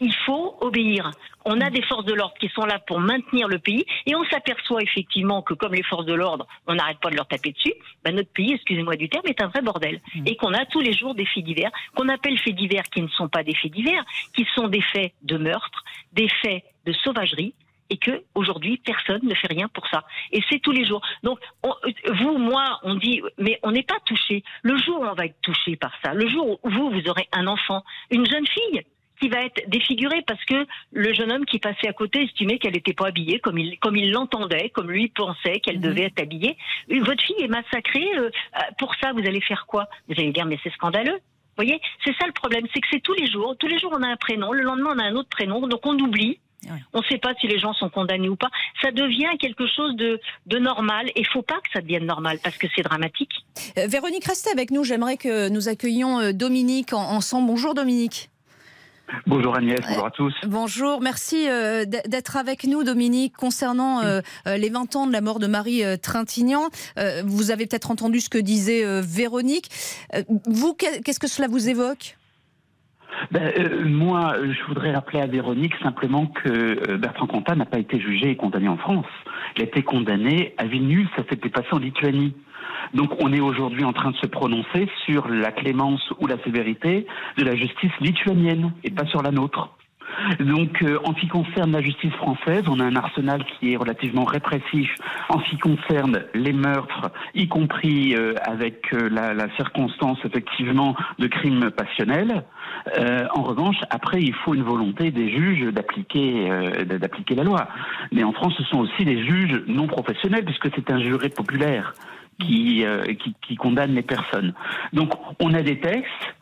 il 0.00 0.14
faut 0.26 0.56
obéir. 0.60 1.10
On 1.44 1.60
a 1.60 1.70
des 1.70 1.82
forces 1.82 2.04
de 2.04 2.14
l'ordre 2.14 2.34
qui 2.38 2.48
sont 2.48 2.64
là 2.64 2.78
pour 2.78 3.00
maintenir 3.00 3.48
le 3.48 3.58
pays 3.58 3.84
et 4.06 4.14
on 4.14 4.24
s'aperçoit 4.24 4.82
effectivement 4.82 5.42
que 5.42 5.54
comme 5.54 5.74
les 5.74 5.82
forces 5.82 6.06
de 6.06 6.14
l'ordre, 6.14 6.46
on 6.66 6.74
n'arrête 6.74 6.98
pas 7.00 7.10
de 7.10 7.16
leur 7.16 7.26
taper 7.26 7.52
dessus, 7.52 7.74
ben 8.04 8.14
notre 8.14 8.32
pays, 8.32 8.54
excusez-moi 8.54 8.96
du 8.96 9.08
terme, 9.08 9.26
est 9.26 9.42
un 9.42 9.48
vrai 9.48 9.62
bordel. 9.62 10.00
Mmh. 10.14 10.26
Et 10.26 10.36
qu'on 10.36 10.52
a 10.52 10.64
tous 10.66 10.80
les 10.80 10.92
jours 10.92 11.14
des 11.14 11.26
faits 11.26 11.44
divers, 11.44 11.70
qu'on 11.94 12.08
appelle 12.08 12.38
faits 12.38 12.56
divers 12.56 12.84
qui 12.84 13.02
ne 13.02 13.08
sont 13.08 13.28
pas 13.28 13.42
des 13.42 13.54
faits 13.54 13.72
divers, 13.72 14.04
qui 14.34 14.46
sont 14.54 14.68
des 14.68 14.82
faits 14.82 15.12
de 15.22 15.36
meurtre, 15.36 15.84
des 16.12 16.28
faits 16.28 16.64
de 16.86 16.92
sauvagerie, 16.92 17.54
et 17.90 17.96
que 17.96 18.22
aujourd'hui 18.34 18.78
personne 18.78 19.20
ne 19.24 19.34
fait 19.34 19.48
rien 19.48 19.68
pour 19.68 19.86
ça. 19.88 20.04
Et 20.32 20.40
c'est 20.48 20.60
tous 20.60 20.70
les 20.70 20.86
jours. 20.86 21.02
Donc 21.24 21.40
vous, 21.62 22.38
moi, 22.38 22.78
on 22.84 22.94
dit, 22.94 23.20
mais 23.36 23.58
on 23.62 23.72
n'est 23.72 23.82
pas 23.82 23.98
touché. 24.06 24.44
Le 24.62 24.78
jour 24.78 25.00
où 25.00 25.04
on 25.04 25.14
va 25.14 25.26
être 25.26 25.40
touché 25.42 25.76
par 25.76 25.92
ça, 26.02 26.14
le 26.14 26.28
jour 26.28 26.60
où 26.62 26.70
vous, 26.70 26.90
vous 26.90 27.08
aurez 27.08 27.28
un 27.32 27.46
enfant, 27.48 27.82
une 28.10 28.26
jeune 28.26 28.46
fille 28.46 28.84
qui 29.20 29.28
va 29.28 29.42
être 29.44 29.62
défigurée 29.68 30.22
parce 30.26 30.44
que 30.44 30.66
le 30.92 31.12
jeune 31.12 31.30
homme 31.30 31.44
qui 31.44 31.58
passait 31.58 31.88
à 31.88 31.92
côté 31.92 32.22
estimait 32.22 32.58
qu'elle 32.58 32.72
n'était 32.72 32.94
pas 32.94 33.08
habillée 33.08 33.38
comme 33.38 33.58
il 33.58 33.78
comme 33.78 33.96
il 33.96 34.10
l'entendait, 34.10 34.70
comme 34.70 34.90
lui 34.90 35.08
pensait 35.08 35.60
qu'elle 35.60 35.76
mhm. 35.76 35.82
devait 35.82 36.04
être 36.04 36.20
habillée. 36.20 36.56
Votre 36.88 37.22
fille 37.22 37.40
est 37.40 37.48
massacrée. 37.48 38.08
Euh, 38.16 38.30
pour 38.78 38.94
ça, 38.96 39.12
vous 39.12 39.20
allez 39.20 39.40
faire 39.40 39.66
quoi? 39.66 39.88
Vous 40.08 40.14
allez 40.18 40.32
dire 40.32 40.46
mais 40.46 40.58
c'est 40.62 40.72
scandaleux. 40.72 41.20
Vous 41.56 41.66
voyez, 41.66 41.80
c'est 42.04 42.16
ça 42.18 42.26
le 42.26 42.32
problème, 42.32 42.64
c'est 42.72 42.80
que 42.80 42.86
c'est 42.90 43.02
tous 43.02 43.12
les 43.12 43.30
jours. 43.30 43.54
Tous 43.58 43.66
les 43.66 43.78
jours, 43.78 43.92
on 43.94 44.02
a 44.02 44.08
un 44.08 44.16
prénom. 44.16 44.52
Le 44.52 44.62
lendemain, 44.62 44.92
on 44.94 44.98
a 44.98 45.04
un 45.04 45.14
autre 45.14 45.28
prénom. 45.28 45.66
Donc 45.66 45.84
on 45.84 45.98
oublie. 45.98 46.38
On 46.92 46.98
ne 46.98 47.04
sait 47.04 47.18
pas 47.18 47.34
si 47.40 47.46
les 47.46 47.58
gens 47.58 47.72
sont 47.72 47.88
condamnés 47.88 48.28
ou 48.28 48.36
pas. 48.36 48.50
Ça 48.82 48.90
devient 48.90 49.38
quelque 49.38 49.66
chose 49.66 49.96
de, 49.96 50.20
normal 50.58 51.08
et 51.08 51.20
il 51.20 51.26
faut 51.26 51.42
pas 51.42 51.56
que 51.56 51.70
ça 51.72 51.80
devienne 51.80 52.04
normal 52.04 52.38
parce 52.42 52.58
que 52.58 52.66
c'est 52.74 52.82
dramatique. 52.82 53.32
Euh, 53.78 53.86
Véronique, 53.86 54.24
restez 54.26 54.50
avec 54.50 54.70
nous. 54.70 54.84
J'aimerais 54.84 55.16
que 55.16 55.48
nous 55.48 55.68
accueillions 55.68 56.20
euh, 56.20 56.32
Dominique 56.32 56.92
ensemble. 56.92 57.46
Bonjour 57.46 57.74
Dominique. 57.74 58.30
Bonjour 59.26 59.56
Agnès, 59.56 59.80
bonjour 59.88 60.06
à 60.06 60.10
tous. 60.10 60.34
Bonjour, 60.46 61.00
merci 61.00 61.48
euh, 61.48 61.84
d'être 61.84 62.36
avec 62.36 62.64
nous 62.64 62.84
Dominique. 62.84 63.36
Concernant 63.36 64.00
les 64.46 64.68
20 64.68 64.96
ans 64.96 65.06
de 65.06 65.12
la 65.12 65.20
mort 65.20 65.38
de 65.38 65.46
Marie 65.46 65.82
Trintignant, 66.02 66.68
vous 67.24 67.50
avez 67.50 67.66
peut-être 67.66 67.90
entendu 67.90 68.20
ce 68.20 68.28
que 68.28 68.38
disait 68.38 68.82
Véronique. 69.02 69.68
vous, 70.46 70.74
qu'est-ce 70.74 71.20
que 71.20 71.28
cela 71.28 71.48
vous 71.48 71.68
évoque? 71.68 72.16
Ben, 73.30 73.52
euh, 73.58 73.84
moi, 73.84 74.34
je 74.42 74.64
voudrais 74.66 74.92
rappeler 74.92 75.20
à 75.20 75.26
Véronique 75.26 75.74
simplement 75.82 76.26
que 76.26 76.48
euh, 76.48 76.96
Bertrand 76.96 77.26
Cantat 77.26 77.54
n'a 77.54 77.66
pas 77.66 77.78
été 77.78 78.00
jugé 78.00 78.30
et 78.30 78.36
condamné 78.36 78.68
en 78.68 78.76
France. 78.76 79.06
Il 79.56 79.62
a 79.62 79.66
été 79.66 79.82
condamné 79.82 80.54
à 80.58 80.64
Vilnius, 80.64 81.08
ça 81.16 81.22
s'était 81.28 81.48
passé 81.48 81.68
en 81.72 81.78
Lituanie. 81.78 82.34
Donc 82.94 83.10
on 83.20 83.32
est 83.32 83.40
aujourd'hui 83.40 83.84
en 83.84 83.92
train 83.92 84.10
de 84.10 84.16
se 84.16 84.26
prononcer 84.26 84.88
sur 85.06 85.28
la 85.28 85.52
clémence 85.52 86.02
ou 86.18 86.26
la 86.26 86.42
sévérité 86.44 87.06
de 87.36 87.44
la 87.44 87.56
justice 87.56 87.92
lituanienne 88.00 88.72
et 88.84 88.90
pas 88.90 89.06
sur 89.06 89.22
la 89.22 89.30
nôtre. 89.30 89.70
Donc, 90.40 90.82
euh, 90.82 90.98
en 91.04 91.14
ce 91.14 91.20
qui 91.20 91.28
concerne 91.28 91.72
la 91.72 91.80
justice 91.80 92.12
française, 92.14 92.64
on 92.68 92.80
a 92.80 92.84
un 92.84 92.96
arsenal 92.96 93.44
qui 93.44 93.72
est 93.72 93.76
relativement 93.76 94.24
répressif 94.24 94.90
en 95.28 95.40
ce 95.40 95.50
qui 95.50 95.58
concerne 95.58 96.24
les 96.34 96.52
meurtres, 96.52 97.10
y 97.34 97.48
compris 97.48 98.14
euh, 98.14 98.34
avec 98.42 98.92
euh, 98.92 99.08
la, 99.08 99.34
la, 99.34 99.48
circonstance 99.56 100.18
effectivement 100.24 100.94
de 101.18 101.26
crimes 101.26 101.70
passionnels. 101.70 102.44
en 103.34 103.42
revanche, 103.42 103.76
après, 103.90 104.20
il 104.20 104.34
faut 104.34 104.54
une 104.54 104.62
volonté 104.62 105.10
des 105.10 105.30
juges 105.30 105.72
d'appliquer 105.72 106.48
d'appliquer 106.86 107.34
la 107.34 107.44
loi. 107.44 107.68
Mais 108.12 108.24
en 108.24 108.32
France, 108.32 108.54
ce 108.56 108.64
sont 108.64 108.78
aussi 108.78 109.04
les 109.04 109.24
juges 109.24 109.62
non 109.66 109.86
professionnels, 109.86 110.44
puisque 110.44 110.68
c'est 110.74 110.90
un 110.90 111.00
juré 111.00 111.28
populaire 111.28 111.94
qui, 112.40 112.84
qui, 113.22 113.34
qui 113.42 113.56
condamne 113.56 113.94
les 113.94 114.02
personnes. 114.02 114.54
Donc, 114.92 115.12
on 115.40 115.54
a 115.54 115.62
des 115.62 115.78
textes 115.78 116.34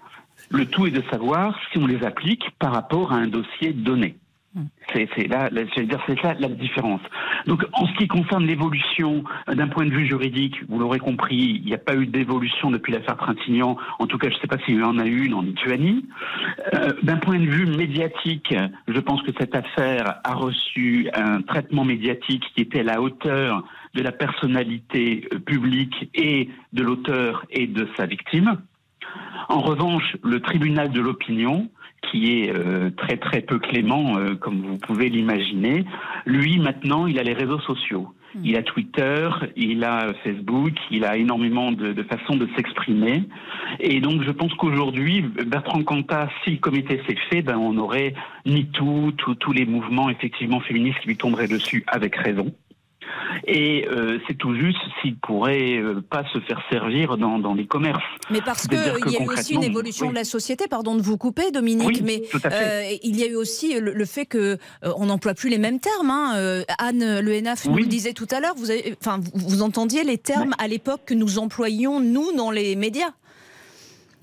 le 0.50 0.66
tout 0.66 0.86
est 0.86 0.90
de 0.90 1.02
savoir 1.10 1.58
si 1.70 1.78
on 1.78 1.86
les 1.86 2.02
applique 2.04 2.50
par 2.58 2.72
rapport 2.72 3.12
à 3.12 3.16
un 3.16 3.26
dossier 3.26 3.72
donné. 3.72 4.16
C'est 4.92 5.28
là, 5.28 5.50
veux 5.50 5.84
dire, 5.84 6.02
c'est 6.06 6.18
ça 6.20 6.34
la 6.34 6.48
différence. 6.48 7.02
Donc, 7.46 7.64
en 7.74 7.86
ce 7.86 7.92
qui 7.92 8.08
concerne 8.08 8.44
l'évolution 8.46 9.22
euh, 9.48 9.54
d'un 9.54 9.68
point 9.68 9.84
de 9.84 9.90
vue 9.90 10.06
juridique, 10.06 10.56
vous 10.68 10.78
l'aurez 10.78 10.98
compris, 10.98 11.36
il 11.36 11.64
n'y 11.64 11.74
a 11.74 11.78
pas 11.78 11.94
eu 11.94 12.06
d'évolution 12.06 12.70
depuis 12.70 12.92
l'affaire 12.92 13.18
Trintignant. 13.18 13.76
En 13.98 14.06
tout 14.06 14.18
cas, 14.18 14.30
je 14.30 14.34
ne 14.34 14.40
sais 14.40 14.46
pas 14.46 14.56
s'il 14.64 14.80
y 14.80 14.82
en 14.82 14.98
a 14.98 15.06
eu 15.06 15.26
une 15.26 15.34
en 15.34 15.42
Lituanie. 15.42 16.06
Euh, 16.74 16.92
d'un 17.02 17.18
point 17.18 17.38
de 17.38 17.46
vue 17.46 17.66
médiatique, 17.66 18.54
je 18.88 19.00
pense 19.00 19.22
que 19.22 19.30
cette 19.38 19.54
affaire 19.54 20.20
a 20.24 20.34
reçu 20.34 21.08
un 21.14 21.42
traitement 21.42 21.84
médiatique 21.84 22.44
qui 22.54 22.62
était 22.62 22.80
à 22.80 22.84
la 22.84 23.02
hauteur 23.02 23.62
de 23.98 24.02
la 24.04 24.12
personnalité 24.12 25.28
euh, 25.32 25.40
publique 25.40 26.08
et 26.14 26.48
de 26.72 26.82
l'auteur 26.84 27.44
et 27.50 27.66
de 27.66 27.88
sa 27.96 28.06
victime. 28.06 28.58
En 29.48 29.60
revanche, 29.60 30.16
le 30.22 30.40
tribunal 30.40 30.90
de 30.90 31.00
l'opinion 31.00 31.68
qui 32.10 32.38
est 32.38 32.54
euh, 32.54 32.90
très 32.90 33.16
très 33.16 33.40
peu 33.40 33.58
clément, 33.58 34.16
euh, 34.16 34.36
comme 34.36 34.62
vous 34.62 34.78
pouvez 34.78 35.08
l'imaginer. 35.08 35.84
Lui, 36.26 36.60
maintenant, 36.60 37.08
il 37.08 37.18
a 37.18 37.24
les 37.24 37.32
réseaux 37.32 37.58
sociaux. 37.60 38.14
Hmm. 38.34 38.40
Il 38.44 38.56
a 38.56 38.62
Twitter, 38.62 39.28
il 39.56 39.82
a 39.82 40.12
Facebook, 40.22 40.74
il 40.92 41.04
a 41.04 41.16
énormément 41.16 41.72
de, 41.72 41.92
de 41.92 42.02
façons 42.04 42.36
de 42.36 42.48
s'exprimer. 42.54 43.24
Et 43.80 44.00
donc, 44.00 44.22
je 44.22 44.30
pense 44.30 44.54
qu'aujourd'hui, 44.54 45.22
Bertrand 45.22 45.82
Cantat, 45.82 46.28
si 46.44 46.52
le 46.52 46.58
comité 46.58 47.02
s'est 47.08 47.18
fait, 47.30 47.42
ben, 47.42 47.56
on 47.56 47.76
aurait 47.78 48.14
ni 48.46 48.66
tout, 48.66 49.12
tous 49.40 49.52
les 49.52 49.66
mouvements 49.66 50.08
effectivement 50.08 50.60
féministes 50.60 51.00
qui 51.00 51.08
lui 51.08 51.16
tomberaient 51.16 51.48
dessus 51.48 51.82
avec 51.88 52.14
raison. 52.14 52.54
Et 53.46 53.86
euh, 53.88 54.18
c'est 54.26 54.34
tout 54.34 54.54
juste 54.54 54.78
s'il 55.00 55.16
pourrait 55.18 55.78
euh, 55.78 56.00
pas 56.00 56.24
se 56.32 56.40
faire 56.40 56.60
servir 56.70 57.16
dans, 57.16 57.38
dans 57.38 57.54
les 57.54 57.66
commerces. 57.66 58.02
Mais 58.30 58.40
parce 58.40 58.66
qu'il 58.66 58.78
y 58.78 59.16
a 59.16 59.22
eu 59.22 59.28
aussi 59.28 59.54
une 59.54 59.64
évolution 59.64 60.10
de 60.10 60.14
la 60.14 60.24
société, 60.24 60.66
pardon 60.68 60.96
de 60.96 61.02
vous 61.02 61.16
couper, 61.16 61.50
Dominique, 61.50 62.02
mais 62.02 62.22
euh, 62.44 62.92
il 63.02 63.16
y 63.16 63.22
a 63.22 63.26
eu 63.26 63.36
aussi 63.36 63.78
le, 63.78 64.04
fait 64.04 64.26
que 64.26 64.58
on 64.82 65.06
n'emploie 65.06 65.34
plus 65.34 65.50
les 65.50 65.58
mêmes 65.58 65.80
termes. 65.80 66.10
Hein. 66.10 66.62
Anne 66.78 67.20
Le 67.20 67.32
Henaf 67.32 67.66
nous 67.66 67.76
le 67.76 67.86
disait 67.86 68.12
tout 68.12 68.28
à 68.30 68.40
l'heure. 68.40 68.54
Vous, 68.56 68.68
enfin, 69.00 69.20
vous, 69.34 69.62
entendiez 69.62 70.04
les 70.04 70.18
termes 70.18 70.54
à 70.58 70.68
l'époque 70.68 71.02
que 71.06 71.14
nous 71.14 71.38
employions 71.38 72.00
nous 72.00 72.32
dans 72.36 72.50
les 72.50 72.76
médias. 72.76 73.12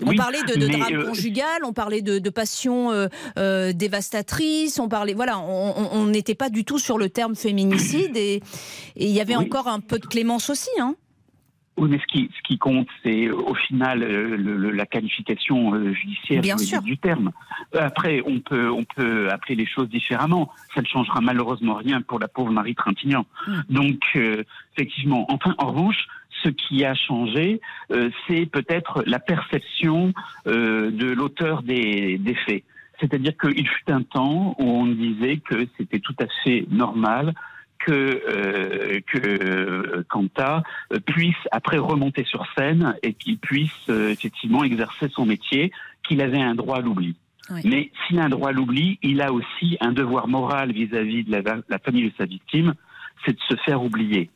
On 0.03 0.15
parlait 0.15 0.43
de, 0.43 0.59
de 0.59 0.67
drame 0.67 0.93
euh, 0.93 1.05
conjugal, 1.05 1.61
on 1.63 1.73
parlait 1.73 2.01
de, 2.01 2.19
de 2.19 2.29
passion 2.29 2.91
euh, 2.91 3.07
euh, 3.37 3.71
dévastatrice, 3.71 4.79
on 4.79 4.89
parlait, 4.89 5.13
voilà, 5.13 5.39
on 5.39 6.05
n'était 6.07 6.35
pas 6.35 6.49
du 6.49 6.65
tout 6.65 6.79
sur 6.79 6.97
le 6.97 7.09
terme 7.09 7.35
féminicide 7.35 8.17
et 8.17 8.41
il 8.95 9.09
y 9.09 9.21
avait 9.21 9.35
encore 9.35 9.67
un 9.67 9.79
peu 9.79 9.99
de 9.99 10.05
clémence 10.05 10.49
aussi, 10.49 10.69
hein. 10.79 10.95
Oui, 11.77 11.89
mais 11.89 11.99
ce 11.99 12.05
qui, 12.05 12.29
ce 12.37 12.41
qui 12.47 12.57
compte, 12.57 12.87
c'est 13.03 13.29
au 13.29 13.53
final 13.53 13.99
le, 13.99 14.71
la 14.71 14.85
qualification 14.85 15.73
judiciaire 15.93 16.81
du 16.81 16.97
terme. 16.97 17.31
Après, 17.77 18.21
on 18.25 18.39
peut, 18.39 18.69
on 18.71 18.85
peut 18.85 19.29
appeler 19.29 19.55
les 19.55 19.65
choses 19.65 19.89
différemment. 19.89 20.49
Ça 20.73 20.81
ne 20.81 20.85
changera 20.85 21.19
malheureusement 21.19 21.73
rien 21.73 22.01
pour 22.01 22.19
la 22.19 22.29
pauvre 22.29 22.49
Marie 22.49 22.75
Trintignant. 22.75 23.25
Hmm. 23.45 23.59
Donc, 23.69 24.17
effectivement, 24.77 25.25
enfin, 25.27 25.53
en 25.57 25.67
revanche, 25.67 26.07
ce 26.43 26.49
qui 26.49 26.85
a 26.85 26.93
changé, 26.93 27.61
euh, 27.91 28.09
c'est 28.27 28.45
peut-être 28.45 29.03
la 29.05 29.19
perception 29.19 30.13
euh, 30.47 30.91
de 30.91 31.07
l'auteur 31.07 31.63
des, 31.63 32.19
faits. 32.45 32.63
C'est-à-dire 32.99 33.33
qu'il 33.37 33.67
fut 33.67 33.91
un 33.91 34.03
temps 34.03 34.55
où 34.57 34.63
on 34.63 34.85
disait 34.85 35.37
que 35.37 35.67
c'était 35.77 35.99
tout 35.99 36.15
à 36.19 36.25
fait 36.43 36.65
normal 36.69 37.33
que, 37.79 37.91
euh, 37.91 38.99
que 39.05 40.01
Kanta 40.09 40.63
puisse 41.05 41.35
après 41.51 41.77
remonter 41.77 42.23
sur 42.23 42.45
scène 42.57 42.95
et 43.03 43.13
qu'il 43.13 43.37
puisse 43.37 43.89
effectivement 43.89 44.63
exercer 44.63 45.09
son 45.09 45.25
métier, 45.25 45.71
qu'il 46.07 46.21
avait 46.21 46.41
un 46.41 46.55
droit 46.55 46.77
à 46.77 46.81
l'oubli. 46.81 47.15
Mais 47.63 47.91
s'il 48.07 48.19
a 48.19 48.23
un 48.23 48.29
droit 48.29 48.49
à 48.49 48.51
l'oubli, 48.53 48.97
il 49.03 49.21
a 49.21 49.31
aussi 49.31 49.77
un 49.79 49.91
devoir 49.91 50.27
moral 50.27 50.71
vis-à-vis 50.71 51.25
de 51.25 51.31
la, 51.31 51.41
la, 51.69 51.79
famille 51.79 52.09
de 52.09 52.13
sa 52.17 52.25
victime, 52.25 52.73
c'est 53.23 53.33
de 53.33 53.41
se 53.47 53.55
faire 53.57 53.83
oublier. 53.83 54.29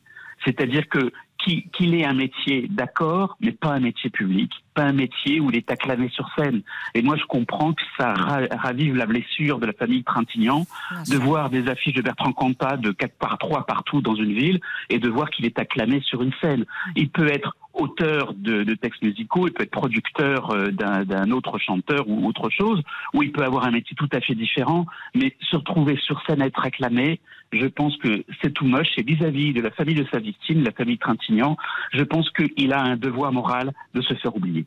C'est-à-dire 0.44 0.88
que 0.88 1.10
qu'il 1.44 1.94
ait 1.94 2.04
un 2.04 2.14
métier, 2.14 2.66
d'accord, 2.68 3.36
mais 3.40 3.52
pas 3.52 3.70
un 3.70 3.80
métier 3.80 4.10
public, 4.10 4.52
pas 4.74 4.82
un 4.82 4.92
métier 4.92 5.40
où 5.40 5.50
il 5.50 5.56
est 5.56 5.70
acclamé 5.70 6.08
sur 6.08 6.28
scène. 6.36 6.62
Et 6.94 7.02
moi, 7.02 7.16
je 7.16 7.24
comprends 7.24 7.72
que 7.72 7.82
ça 7.98 8.14
ravive 8.14 8.96
la 8.96 9.06
blessure 9.06 9.58
de 9.58 9.66
la 9.66 9.72
famille 9.72 10.04
Trintignant 10.04 10.66
de 11.08 11.16
voir 11.16 11.50
des 11.50 11.68
affiches 11.68 11.94
de 11.94 12.02
Bertrand 12.02 12.32
Campa 12.32 12.76
de 12.76 12.90
4 12.92 13.18
par 13.18 13.38
3 13.38 13.66
partout 13.66 14.00
dans 14.00 14.14
une 14.14 14.32
ville 14.32 14.60
et 14.88 14.98
de 14.98 15.08
voir 15.08 15.30
qu'il 15.30 15.46
est 15.46 15.58
acclamé 15.58 16.00
sur 16.00 16.22
une 16.22 16.32
scène. 16.40 16.64
Il 16.96 17.10
peut 17.10 17.28
être 17.28 17.56
auteur 17.72 18.34
de, 18.34 18.64
de, 18.64 18.74
textes 18.74 19.02
musicaux, 19.02 19.46
il 19.46 19.52
peut 19.52 19.62
être 19.62 19.70
producteur 19.70 20.50
euh, 20.50 20.70
d'un 20.70 21.30
autre 21.30 21.58
chanteur 21.58 22.08
ou 22.08 22.26
autre 22.26 22.50
chose, 22.50 22.82
ou 23.14 23.22
il 23.22 23.32
peut 23.32 23.44
avoir 23.44 23.64
un 23.64 23.70
métier 23.70 23.96
tout 23.96 24.08
à 24.12 24.20
fait 24.20 24.34
différent, 24.34 24.86
mais 25.14 25.36
se 25.40 25.56
retrouver 25.56 25.96
sur 25.96 26.20
scène 26.26 26.42
à 26.42 26.46
être 26.46 26.64
acclamé, 26.64 27.20
je 27.52 27.66
pense 27.66 27.96
que 27.98 28.24
c'est 28.42 28.52
tout 28.52 28.64
moche. 28.64 28.90
Et 28.96 29.02
vis-à-vis 29.02 29.52
de 29.52 29.60
la 29.60 29.70
famille 29.70 29.94
de 29.94 30.06
sa 30.12 30.18
victime, 30.18 30.62
la 30.62 30.72
famille 30.72 30.98
Trintignant, 30.98 31.56
je 31.92 32.02
pense 32.02 32.30
qu'il 32.30 32.72
a 32.72 32.82
un 32.82 32.96
devoir 32.96 33.32
moral 33.32 33.72
de 33.94 34.02
se 34.02 34.14
faire 34.14 34.34
oublier. 34.34 34.59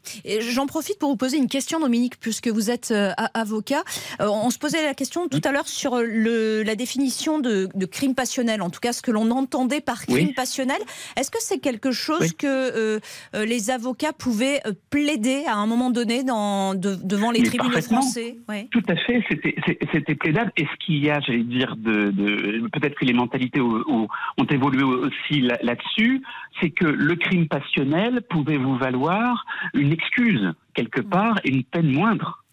J'en 0.54 0.68
profite 0.68 1.00
pour 1.00 1.10
vous 1.10 1.18
poser 1.18 1.38
une 1.38 1.48
question, 1.48 1.80
Dominique, 1.80 2.20
puisque 2.20 2.48
vous 2.48 2.70
êtes 2.70 2.92
euh, 2.92 3.12
avocat. 3.34 3.84
Euh, 4.22 4.28
on 4.28 4.50
se 4.50 4.60
posait 4.60 4.84
la 4.84 4.94
question 4.94 5.28
tout 5.28 5.42
à 5.44 5.52
l'heure 5.52 5.68
sur 5.68 5.98
le, 5.98 6.64
la 6.64 6.76
définition 6.76 7.40
de, 7.40 7.70
de, 7.74 7.86
crime 7.86 8.16
passionnel, 8.16 8.62
en 8.62 8.70
tout 8.70 8.80
cas 8.80 8.94
ce 8.94 9.02
que 9.02 9.12
l'on 9.12 9.32
entendait 9.32 9.82
par 9.82 10.06
crime 10.06 10.34
passionnel. 10.34 10.78
Est-ce 11.18 11.32
que 11.32 11.38
c'est 11.40 11.60
quelque 11.60 11.92
chose 11.92 12.34
que 12.34 12.48
euh, 12.48 13.00
les 13.46 13.70
avocats 13.70 14.14
pouvaient 14.14 14.62
plaider 14.90 15.44
à 15.48 15.56
un 15.56 15.66
moment 15.66 15.90
donné 15.90 16.24
dans, 16.24 16.76
devant 16.76 17.32
les 17.32 17.44
tribunaux 17.44 17.82
français? 17.82 18.38
Tout 18.72 18.84
à 18.88 18.96
fait, 18.96 19.24
c'était 19.92 20.16
plaidable. 20.16 20.52
Et 20.58 20.66
ce 20.66 20.86
qu'il 20.86 21.04
y 21.04 21.10
a, 21.10 21.20
j'allais 21.20 21.44
dire, 21.44 21.76
de, 21.78 22.12
de 22.12 22.68
peut-être 22.70 22.96
que 22.96 23.06
les 23.06 23.14
mentalités 23.14 23.62
ont, 23.62 24.08
évolué 24.50 24.84
aussi 24.84 25.42
là-dessus, 25.42 26.22
c'est 26.62 26.70
que 26.70 26.86
le 26.86 27.16
crime 27.16 27.48
passionnel 27.48 28.22
pouvait 28.30 28.58
vous 28.58 28.78
valoir 28.78 29.46
une 29.74 29.83
excuse 29.92 30.54
quelque 30.74 31.02
mm. 31.02 31.10
part 31.10 31.40
et 31.44 31.50
une 31.50 31.64
peine 31.64 31.92
moindre. 31.92 32.44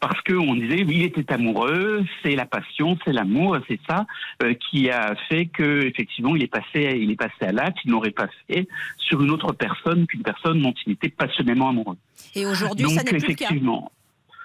Parce 0.00 0.20
qu'on 0.22 0.54
disait, 0.56 0.80
il 0.80 1.02
était 1.02 1.32
amoureux, 1.32 2.04
c'est 2.22 2.34
la 2.34 2.44
passion, 2.44 2.98
c'est 3.04 3.12
l'amour, 3.12 3.58
c'est 3.68 3.78
ça 3.88 4.04
euh, 4.42 4.52
qui 4.54 4.90
a 4.90 5.14
fait 5.28 5.46
que 5.46 5.86
effectivement 5.86 6.34
il 6.34 6.42
est 6.42 6.48
passé, 6.48 6.98
il 7.00 7.12
est 7.12 7.16
passé 7.16 7.42
à 7.42 7.52
l'acte, 7.52 7.78
il 7.84 7.92
n'aurait 7.92 8.10
pas 8.10 8.26
fait 8.48 8.66
sur 8.98 9.22
une 9.22 9.30
autre 9.30 9.52
personne 9.52 10.08
qu'une 10.08 10.22
personne 10.22 10.60
dont 10.60 10.74
il 10.86 10.94
était 10.94 11.08
passionnément 11.08 11.68
amoureux. 11.68 11.96
Et 12.34 12.46
aujourd'hui, 12.46 12.90
ça 12.90 13.04
n'est 13.04 13.10
plus 13.10 13.28
le 13.28 13.34
cas. 13.34 13.50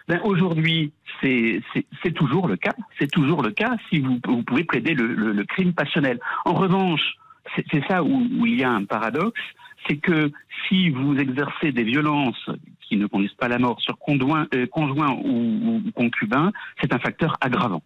Ben, 0.07 0.21
Aujourd'hui, 0.24 0.91
c'est 1.21 2.13
toujours 2.15 2.47
le 2.47 2.55
cas. 2.55 2.75
C'est 3.00 3.12
toujours 3.12 3.41
le 3.41 3.51
cas 3.51 3.75
si 3.89 4.00
vous, 4.00 4.19
vous 4.25 4.43
pouvez 4.43 4.63
plaider 4.63 4.93
le, 4.93 5.07
le, 5.07 5.43
crime 5.43 5.74
passionnel. 5.74 6.19
En 6.45 6.53
revanche, 6.53 7.15
c'est 7.55 7.86
ça 7.88 8.03
où, 8.03 8.27
où, 8.38 8.45
il 8.45 8.59
y 8.59 8.63
a 8.63 8.69
un 8.69 8.86
paradoxe, 8.86 9.41
c'est 9.88 9.98
que 9.98 10.32
si 10.67 10.89
vous 10.89 11.15
exercez 11.17 11.72
des 11.72 11.84
violences 11.84 12.50
qui 12.88 12.98
ne 12.98 13.06
conduisent 13.08 13.34
pas 13.34 13.46
à 13.46 13.50
la 13.50 13.60
mort 13.60 13.79
sur 13.82 13.98
conjoint, 13.98 14.48
euh, 14.53 14.65
conjoint 14.67 15.12
ou, 15.24 15.82
ou 15.86 15.91
concubin, 15.94 16.51
c'est 16.82 16.94
un 16.94 17.00
facteur 17.00 17.38
aggravant. 17.41 17.82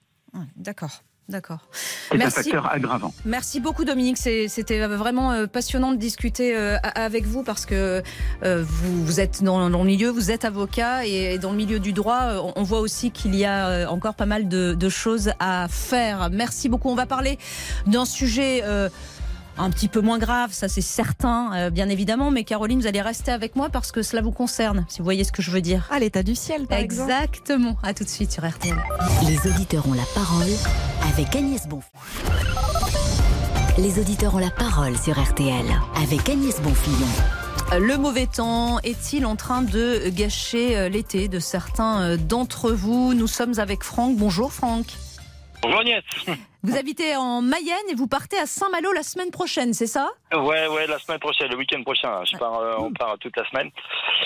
D'accord. 0.55 1.01
D'accord. 1.29 1.59
C'est 1.71 2.21
un 2.21 2.29
facteur 2.29 2.69
aggravant. 2.69 3.13
Merci 3.23 3.61
beaucoup 3.61 3.85
Dominique. 3.85 4.17
C'était 4.17 4.85
vraiment 4.85 5.31
euh, 5.31 5.47
passionnant 5.47 5.93
de 5.93 5.97
discuter 5.97 6.57
euh, 6.57 6.77
avec 6.83 7.23
vous 7.25 7.43
parce 7.43 7.65
que 7.65 8.03
vous, 8.41 9.19
êtes 9.21 9.41
dans, 9.41 9.69
le 9.69 9.83
milieu, 9.85 10.09
vous 10.09 10.29
êtes 10.29 10.43
avocat 10.43 11.05
et 11.05 11.37
dans 11.37 11.51
le 11.51 11.57
milieu 11.57 11.79
du 11.79 11.93
droit, 11.93 12.51
on 12.55 12.63
voit 12.63 12.81
aussi 12.81 13.11
qu'il 13.11 13.35
y 13.35 13.45
a 13.45 13.89
encore 13.89 14.15
pas 14.15 14.25
mal 14.25 14.49
de, 14.49 14.89
choses 14.89 15.31
à 15.39 15.67
faire. 15.69 16.29
Merci 16.31 16.67
beaucoup. 16.67 16.89
On 16.89 16.95
va 16.95 17.05
parler 17.05 17.37
d'un 17.85 18.03
sujet 18.03 18.61
un 19.57 19.69
petit 19.69 19.87
peu 19.87 20.01
moins 20.01 20.17
grave, 20.17 20.51
ça 20.51 20.67
c'est 20.67 20.81
certain, 20.81 21.51
euh, 21.53 21.69
bien 21.69 21.89
évidemment. 21.89 22.31
Mais 22.31 22.43
Caroline, 22.43 22.79
vous 22.79 22.87
allez 22.87 23.01
rester 23.01 23.31
avec 23.31 23.55
moi 23.55 23.69
parce 23.69 23.91
que 23.91 24.01
cela 24.01 24.21
vous 24.21 24.31
concerne, 24.31 24.85
si 24.89 24.99
vous 24.99 25.03
voyez 25.03 25.23
ce 25.23 25.31
que 25.31 25.41
je 25.41 25.51
veux 25.51 25.61
dire. 25.61 25.87
À 25.91 25.99
l'état 25.99 26.23
du 26.23 26.35
ciel, 26.35 26.67
par 26.67 26.79
Exactement. 26.79 27.77
À 27.83 27.93
tout 27.93 28.03
de 28.03 28.09
suite 28.09 28.31
sur 28.31 28.47
RTL. 28.47 28.75
Les 29.27 29.49
auditeurs 29.49 29.87
ont 29.87 29.93
la 29.93 30.05
parole 30.13 30.51
avec 31.13 31.35
Agnès 31.35 31.67
Bonfillon. 31.67 31.91
Les 33.77 33.99
auditeurs 33.99 34.35
ont 34.35 34.39
la 34.39 34.51
parole 34.51 34.97
sur 34.97 35.21
RTL 35.21 35.65
avec 35.95 36.29
Agnès 36.29 36.59
Bonfillon. 36.61 37.07
Euh, 37.71 37.79
le 37.79 37.97
mauvais 37.97 38.27
temps 38.27 38.79
est-il 38.79 39.25
en 39.25 39.35
train 39.35 39.61
de 39.61 40.09
gâcher 40.09 40.77
euh, 40.77 40.89
l'été 40.89 41.27
de 41.27 41.39
certains 41.39 42.17
d'entre 42.17 42.71
vous? 42.71 43.13
Nous 43.13 43.27
sommes 43.27 43.59
avec 43.59 43.83
Franck. 43.83 44.17
Bonjour 44.17 44.51
Franck. 44.51 44.87
Bonjour 45.61 45.79
Agnès. 45.79 46.03
Vous 46.63 46.77
habitez 46.77 47.15
en 47.15 47.41
Mayenne 47.41 47.75
et 47.89 47.95
vous 47.95 48.05
partez 48.05 48.37
à 48.37 48.45
Saint-Malo 48.45 48.91
la 48.93 49.01
semaine 49.01 49.31
prochaine, 49.31 49.73
c'est 49.73 49.87
ça? 49.87 50.09
Ouais, 50.31 50.67
ouais, 50.67 50.85
la 50.85 50.99
semaine 50.99 51.19
prochaine, 51.19 51.49
le 51.49 51.57
week-end 51.57 51.81
prochain. 51.81 52.23
Je 52.23 52.37
pars, 52.37 52.59
euh, 52.59 52.75
on 52.77 52.93
part 52.93 53.17
toute 53.19 53.35
la 53.35 53.49
semaine. 53.49 53.69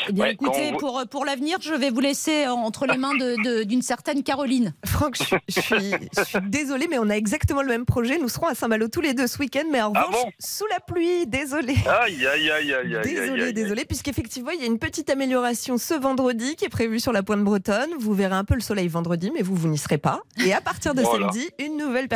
Eh 0.10 0.12
bien, 0.12 0.26
Ouais, 0.26 0.32
écoutez, 0.34 0.74
pour, 0.78 1.02
pour 1.10 1.24
l'avenir, 1.24 1.60
je 1.62 1.74
vais 1.74 1.90
vous 1.92 2.02
laisser 2.02 2.46
entre 2.48 2.88
les 2.88 2.98
mains 2.98 3.16
de- 3.16 3.42
de- 3.42 3.64
d'une 3.64 3.82
certaine 3.82 4.22
Caroline. 4.22 4.74
Franck, 4.86 5.16
je, 5.18 5.36
je 5.48 5.62
suis, 5.62 5.92
je 6.18 6.24
suis 6.26 6.40
désolée, 6.48 6.88
mais 6.90 7.00
on 7.00 7.10
a 7.10 7.16
exactement 7.16 7.62
le 7.62 7.70
même 7.70 7.86
projet. 7.86 8.18
Nous 8.20 8.28
serons 8.28 8.48
à 8.48 8.54
Saint-Malo 8.54 8.90
tous 8.90 9.00
les 9.02 9.14
deux 9.14 9.28
ce 9.28 9.40
week-end, 9.40 9.64
mais 9.72 9.82
en 9.82 9.94
Ah 9.96 10.04
revanche, 10.04 10.24
bon? 10.26 10.32
sous 10.40 10.66
la 10.68 10.82
pluie. 10.82 11.26
Désolée. 11.28 11.76
Aïe, 11.88 12.28
aïe, 12.28 12.52
aïe, 12.52 12.52
aïe, 12.52 12.74
aïe, 12.74 12.96
aïe, 12.98 13.02
Désolé, 13.04 13.32
aïe, 13.32 13.48
aïe. 13.48 13.54
désolé, 13.54 13.86
puisqu'effectivement, 13.86 14.52
il 14.52 14.60
y 14.60 14.64
a 14.64 14.68
une 14.68 14.78
petite 14.80 15.10
amélioration 15.10 15.78
ce 15.78 15.94
vendredi 15.94 16.58
qui 16.58 16.66
est 16.66 16.70
prévue 16.70 17.00
sur 17.00 17.14
la 17.14 17.24
pointe 17.24 17.44
bretonne. 17.46 17.90
Vous 17.98 18.14
verrez 18.14 18.36
un 18.36 18.44
peu 18.44 18.56
le 18.56 18.60
soleil 18.62 18.90
vendredi, 18.90 19.32
mais 19.34 19.42
vous, 19.42 19.56
vous 19.56 19.70
n'y 19.70 19.78
serez 19.78 19.98
pas. 19.98 20.20
Et 20.46 20.54
à 20.54 20.60
partir 20.60 20.94
de 20.94 21.02
Voilà. 21.02 21.32
samedi, 21.32 21.50
une 21.60 21.78
nouvelle 21.78 22.10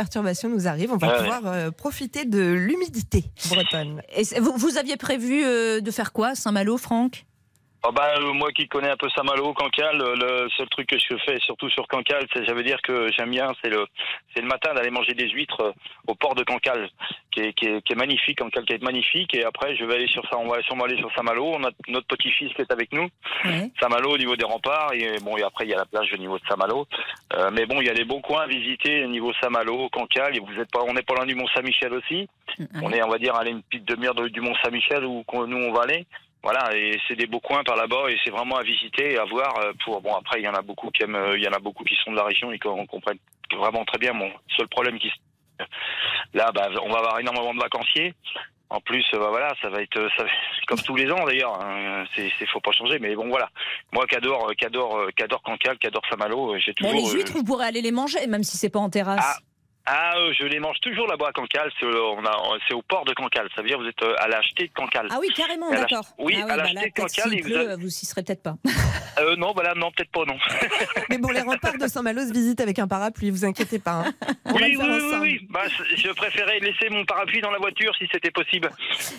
nous 0.48 0.68
arrive. 0.68 0.92
On 0.92 0.96
va 0.96 1.08
Ouais, 1.08 1.18
pouvoir 1.18 1.40
euh, 1.46 1.70
profiter 1.70 2.24
de 2.24 2.40
l'humidité 2.52 3.24
bretonne. 3.48 4.02
Et 4.16 4.22
vous, 4.40 4.52
vous 4.56 4.76
aviez 4.78 4.96
prévu 4.96 5.42
euh, 5.44 5.80
de 5.80 5.90
faire 5.90 6.12
quoi? 6.12 6.28
À 6.28 6.34
Saint-Malo, 6.34 6.76
Franck? 6.76 7.24
Ah 7.82 7.92
bah, 7.92 8.12
euh, 8.18 8.32
moi 8.34 8.52
qui 8.52 8.68
connais 8.68 8.90
un 8.90 8.96
peu 8.96 9.08
Saint-Malo, 9.08 9.54
Cancale, 9.54 10.02
euh, 10.02 10.14
le 10.14 10.48
seul 10.50 10.68
truc 10.68 10.86
que 10.86 10.98
je 10.98 11.16
fais, 11.24 11.38
surtout 11.40 11.70
sur 11.70 11.88
Cancale, 11.88 12.26
c'est, 12.34 12.44
ça 12.46 12.52
veut 12.52 12.62
dire 12.62 12.80
que 12.82 13.10
j'aime 13.16 13.30
bien, 13.30 13.52
c'est 13.62 13.70
le, 13.70 13.86
c'est 14.34 14.42
le 14.42 14.48
matin 14.48 14.74
d'aller 14.74 14.90
manger 14.90 15.14
des 15.14 15.30
huîtres 15.30 15.62
euh, 15.62 15.72
au 16.06 16.14
port 16.14 16.34
de 16.34 16.44
Cancale, 16.44 16.90
qui 17.30 17.40
est, 17.40 17.52
qui 17.54 17.64
est, 17.66 17.80
qui 17.82 17.94
est 17.94 17.96
magnifique, 17.96 18.38
Cancale 18.38 18.66
qui 18.66 18.74
est 18.74 18.82
magnifique, 18.82 19.34
et 19.34 19.44
après 19.44 19.76
je 19.76 19.84
vais 19.86 19.94
aller 19.94 20.08
sur 20.08 20.22
ça, 20.28 20.36
on 20.36 20.46
va 20.46 20.60
sûrement 20.62 20.84
aller 20.84 20.98
sur 20.98 21.10
Saint-Malo, 21.14 21.52
on 21.54 21.64
a 21.64 21.70
notre 21.88 22.06
petit-fils 22.06 22.52
qui 22.52 22.60
est 22.60 22.70
avec 22.70 22.92
nous. 22.92 23.08
Saint-Malo 23.80 24.10
au 24.10 24.18
niveau 24.18 24.36
des 24.36 24.44
remparts, 24.44 24.92
et 24.92 25.16
bon, 25.22 25.38
et 25.38 25.42
après 25.42 25.64
il 25.64 25.70
y 25.70 25.74
a 25.74 25.78
la 25.78 25.86
plage 25.86 26.12
au 26.12 26.18
niveau 26.18 26.38
de 26.38 26.44
Saint-Malo, 26.48 26.86
Euh, 27.32 27.48
mais 27.52 27.64
bon, 27.64 27.80
il 27.80 27.86
y 27.86 27.90
a 27.90 27.94
des 27.94 28.04
beaux 28.04 28.20
coins 28.20 28.42
à 28.42 28.46
visiter 28.46 29.04
au 29.04 29.08
niveau 29.08 29.32
Saint-Malo, 29.40 29.88
Cancale, 29.88 30.36
et 30.36 30.40
vous 30.40 30.60
êtes 30.60 30.70
pas, 30.70 30.80
on 30.86 30.92
n'est 30.92 31.02
pas 31.02 31.14
loin 31.14 31.24
du 31.26 31.34
Mont-Saint-Michel 31.34 31.94
aussi, 31.94 32.28
on 32.82 32.92
est, 32.92 33.02
on 33.02 33.08
va 33.08 33.18
dire, 33.18 33.34
aller 33.36 33.52
une 33.52 33.62
petite 33.62 33.86
demi-heure 33.86 34.14
de- 34.16 34.28
du 34.28 34.40
Mont-Saint-Michel 34.42 35.04
où 35.06 35.22
qu'on- 35.24 35.46
nous 35.46 35.56
on 35.56 35.72
va 35.72 35.84
aller. 35.84 36.04
Voilà, 36.42 36.74
et 36.74 36.98
c'est 37.06 37.16
des 37.16 37.26
beaux 37.26 37.40
coins 37.40 37.62
par 37.64 37.76
là-bas 37.76 38.08
et 38.08 38.18
c'est 38.24 38.30
vraiment 38.30 38.56
à 38.56 38.62
visiter 38.62 39.12
et 39.12 39.18
à 39.18 39.24
voir. 39.24 39.58
euh, 39.58 39.72
Pour 39.84 40.00
bon, 40.00 40.14
après 40.14 40.40
il 40.40 40.44
y 40.44 40.48
en 40.48 40.54
a 40.54 40.62
beaucoup 40.62 40.90
qui 40.90 41.02
aiment, 41.02 41.14
euh, 41.16 41.36
il 41.36 41.44
y 41.44 41.48
en 41.48 41.52
a 41.52 41.58
beaucoup 41.58 41.84
qui 41.84 41.96
sont 42.02 42.12
de 42.12 42.16
la 42.16 42.24
région 42.24 42.50
et 42.50 42.58
qui 42.58 42.66
en 42.68 42.86
comprennent 42.86 43.18
vraiment 43.54 43.84
très 43.84 43.98
bien. 43.98 44.12
Mon 44.14 44.30
seul 44.56 44.66
problème 44.68 44.98
qui 44.98 45.08
se- 45.10 45.64
là, 46.32 46.50
bah, 46.52 46.68
on 46.82 46.88
va 46.90 46.98
avoir 46.98 47.18
énormément 47.20 47.52
de 47.54 47.60
vacanciers. 47.60 48.14
En 48.72 48.80
plus, 48.80 49.04
euh, 49.14 49.18
bah, 49.18 49.26
voilà, 49.30 49.52
ça 49.60 49.68
va 49.68 49.82
être 49.82 50.00
ça, 50.16 50.24
comme 50.68 50.78
tous 50.78 50.94
les 50.94 51.10
ans 51.10 51.24
d'ailleurs. 51.26 51.60
hein, 51.60 52.04
c'est, 52.14 52.30
c'est 52.38 52.46
faut 52.48 52.60
pas 52.60 52.70
changer, 52.72 52.98
mais 53.00 53.14
bon 53.16 53.28
voilà. 53.28 53.50
Moi 53.92 54.06
qui 54.06 54.14
adore, 54.14 54.48
euh, 54.48 54.54
qui 54.54 54.64
adore, 54.64 54.96
euh, 54.96 55.10
qui 55.14 55.22
adore 55.24 55.42
Cancale, 55.42 55.76
qui 55.78 55.88
adore 55.88 56.02
Saint-Malo, 56.08 56.56
j'ai 56.58 56.72
toujours. 56.72 56.94
les 56.94 57.10
euh, 57.10 57.14
huîtres, 57.16 57.32
vous 57.32 57.42
pourrez 57.44 57.66
aller 57.66 57.82
les 57.82 57.90
manger, 57.90 58.26
même 58.28 58.44
si 58.44 58.56
c'est 58.56 58.70
pas 58.70 58.78
en 58.78 58.88
terrasse. 58.88 59.38
ah, 59.38 59.38
euh, 59.88 60.32
je 60.38 60.44
les 60.44 60.60
mange 60.60 60.78
toujours 60.80 61.06
là-bas 61.08 61.28
à 61.28 61.32
Cancale. 61.32 61.70
C'est, 61.80 61.86
euh, 61.86 62.02
on 62.16 62.24
a, 62.24 62.36
c'est 62.68 62.74
au 62.74 62.82
port 62.82 63.04
de 63.04 63.12
Cancale. 63.14 63.48
Ça 63.56 63.62
veut 63.62 63.68
dire 63.68 63.78
que 63.78 63.82
vous 63.82 63.88
êtes 63.88 64.02
euh, 64.02 64.14
à 64.18 64.28
l'acheter 64.28 64.68
de 64.68 64.72
Cancale. 64.72 65.08
Ah 65.10 65.18
oui, 65.20 65.28
carrément, 65.34 65.70
d'accord. 65.70 66.04
oui, 66.18 66.36
ah 66.38 66.44
elle 66.46 66.60
a 66.60 66.62
bah 66.64 66.72
là, 66.74 66.80
peut-être 66.82 66.94
Cancale 66.94 67.30
vous 67.32 67.42
pleut, 67.48 67.70
a- 67.70 67.76
vous 67.76 67.86
y 67.88 67.90
serez 68.06 68.22
peut-être 68.22 68.42
pas. 68.42 68.56
Euh, 69.18 69.34
non, 69.36 69.50
voilà, 69.52 69.74
non, 69.74 69.90
peut-être 69.90 70.10
pas, 70.12 70.24
non. 70.24 70.36
Mais 71.10 71.18
bon, 71.18 71.28
les 71.30 71.40
remparts 71.40 71.76
de 71.76 71.86
Saint-Malo 71.88 72.22
se 72.26 72.32
visitent 72.32 72.60
avec 72.60 72.78
un 72.78 72.86
parapluie, 72.86 73.28
vous 73.30 73.44
inquiétez 73.44 73.78
pas. 73.80 74.04
hein. 74.06 74.12
Oui, 74.54 74.76
oui, 74.78 74.78
oui, 74.80 74.98
oui, 75.02 75.18
oui. 75.20 75.46
Bah, 75.50 75.60
je 75.96 76.08
préférais 76.12 76.58
laisser 76.60 76.88
mon 76.90 77.04
parapluie 77.04 77.40
dans 77.40 77.50
la 77.50 77.58
voiture 77.58 77.92
si 77.98 78.06
c'était 78.10 78.30
possible. 78.30 78.70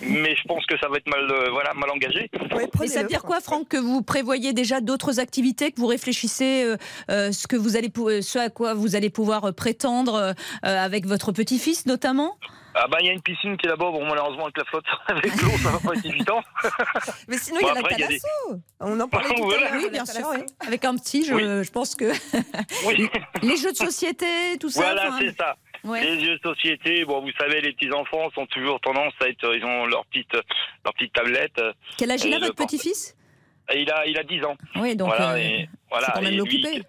Mais 0.02 0.34
je 0.34 0.42
pense 0.48 0.64
que 0.66 0.76
ça 0.78 0.88
va 0.88 0.96
être 0.96 1.08
mal, 1.08 1.30
euh, 1.30 1.50
voilà, 1.50 1.72
mal 1.74 1.90
engagé. 1.90 2.30
Ouais, 2.54 2.68
Et 2.82 2.88
ça 2.88 3.02
veut 3.02 3.08
dire 3.08 3.22
quoi, 3.22 3.40
Franck, 3.40 3.68
que 3.68 3.76
vous 3.76 4.02
prévoyez 4.02 4.52
déjà 4.54 4.80
d'autres 4.80 5.20
activités, 5.20 5.70
que 5.72 5.78
vous 5.78 5.86
réfléchissez 5.86 6.64
euh, 6.64 6.76
euh, 7.10 7.30
ce 7.30 7.46
que 7.46 7.56
vous 7.56 7.76
allez, 7.76 7.90
pou- 7.90 8.08
euh, 8.08 8.22
ce 8.22 8.38
à 8.38 8.48
quoi 8.50 8.74
vous 8.74 8.96
allez 8.96 9.10
pouvoir 9.10 9.44
euh, 9.44 9.52
prétendre 9.52 10.34
euh, 10.64 10.78
avec 10.84 11.06
votre 11.06 11.32
petit-fils 11.32 11.86
notamment 11.86 12.36
Ah 12.74 12.86
bah, 12.88 12.98
il 13.00 13.06
y 13.06 13.10
a 13.10 13.12
une 13.12 13.22
piscine 13.22 13.56
qui 13.56 13.66
est 13.66 13.68
là-bas. 13.70 13.90
Bon, 13.90 14.04
malheureusement, 14.06 14.44
avec 14.44 14.56
la 14.58 14.64
flotte, 14.64 14.84
avec 15.06 15.34
l'eau, 15.42 15.50
ça 15.62 15.70
va 15.70 15.78
pas 15.78 15.94
être 15.96 16.06
évident. 16.06 16.42
Mais 17.28 17.38
sinon, 17.38 17.58
il 17.60 17.66
y 17.66 17.70
a 17.70 17.74
la 17.74 17.80
après, 17.80 17.94
il 17.96 18.00
y 18.00 18.04
a 18.04 18.08
des-. 18.08 18.20
On 18.80 18.98
en 19.00 19.08
parlait 19.08 19.28
tout 19.34 19.50
à 19.50 19.58
l'heure. 19.60 19.70
Oui, 19.74 19.82
la 19.84 19.88
bien 19.90 20.06
sûr. 20.06 20.26
oui. 20.32 20.38
Avec 20.66 20.84
un 20.84 20.94
petit, 20.96 21.24
je, 21.24 21.34
Oui. 21.34 21.64
je 21.64 21.70
pense 21.70 21.94
que 21.94 22.12
Oui, 22.86 23.08
les 23.42 23.56
jeux 23.56 23.72
de 23.72 23.76
société, 23.76 24.26
tout 24.60 24.70
ça. 24.70 24.82
voilà, 24.82 25.08
enfin, 25.08 25.18
c'est 25.20 25.36
ça. 25.36 25.56
ouais. 25.84 26.04
Les 26.04 26.24
jeux 26.24 26.36
de 26.38 26.42
société, 26.42 27.04
bon, 27.04 27.20
vous 27.22 27.32
savez, 27.38 27.60
les 27.60 27.72
petits-enfants 27.72 28.30
sont 28.34 28.46
toujours 28.46 28.80
tendance 28.80 29.12
à 29.20 29.28
être, 29.28 29.54
ils 29.54 29.64
ont 29.64 29.86
leur 29.86 30.04
petite, 30.06 30.32
leur 30.84 30.94
petite 30.94 31.12
tablette. 31.12 31.60
Quel 31.98 32.10
âge 32.10 32.24
il 32.24 32.34
a 32.34 32.38
votre 32.38 32.54
petit-fils? 32.54 33.16
Et 33.72 33.82
il 33.82 33.90
a, 33.90 34.04
il 34.06 34.18
a 34.18 34.24
10 34.24 34.44
ans. 34.44 34.56
Oui, 34.76 34.96
donc 34.96 35.08
voilà, 35.08 35.32
euh, 35.34 35.36
et, 35.36 35.68
voilà, 35.88 36.08
faut 36.08 36.12
quand 36.14 36.22
même 36.22 36.36
l'occuper. 36.36 36.82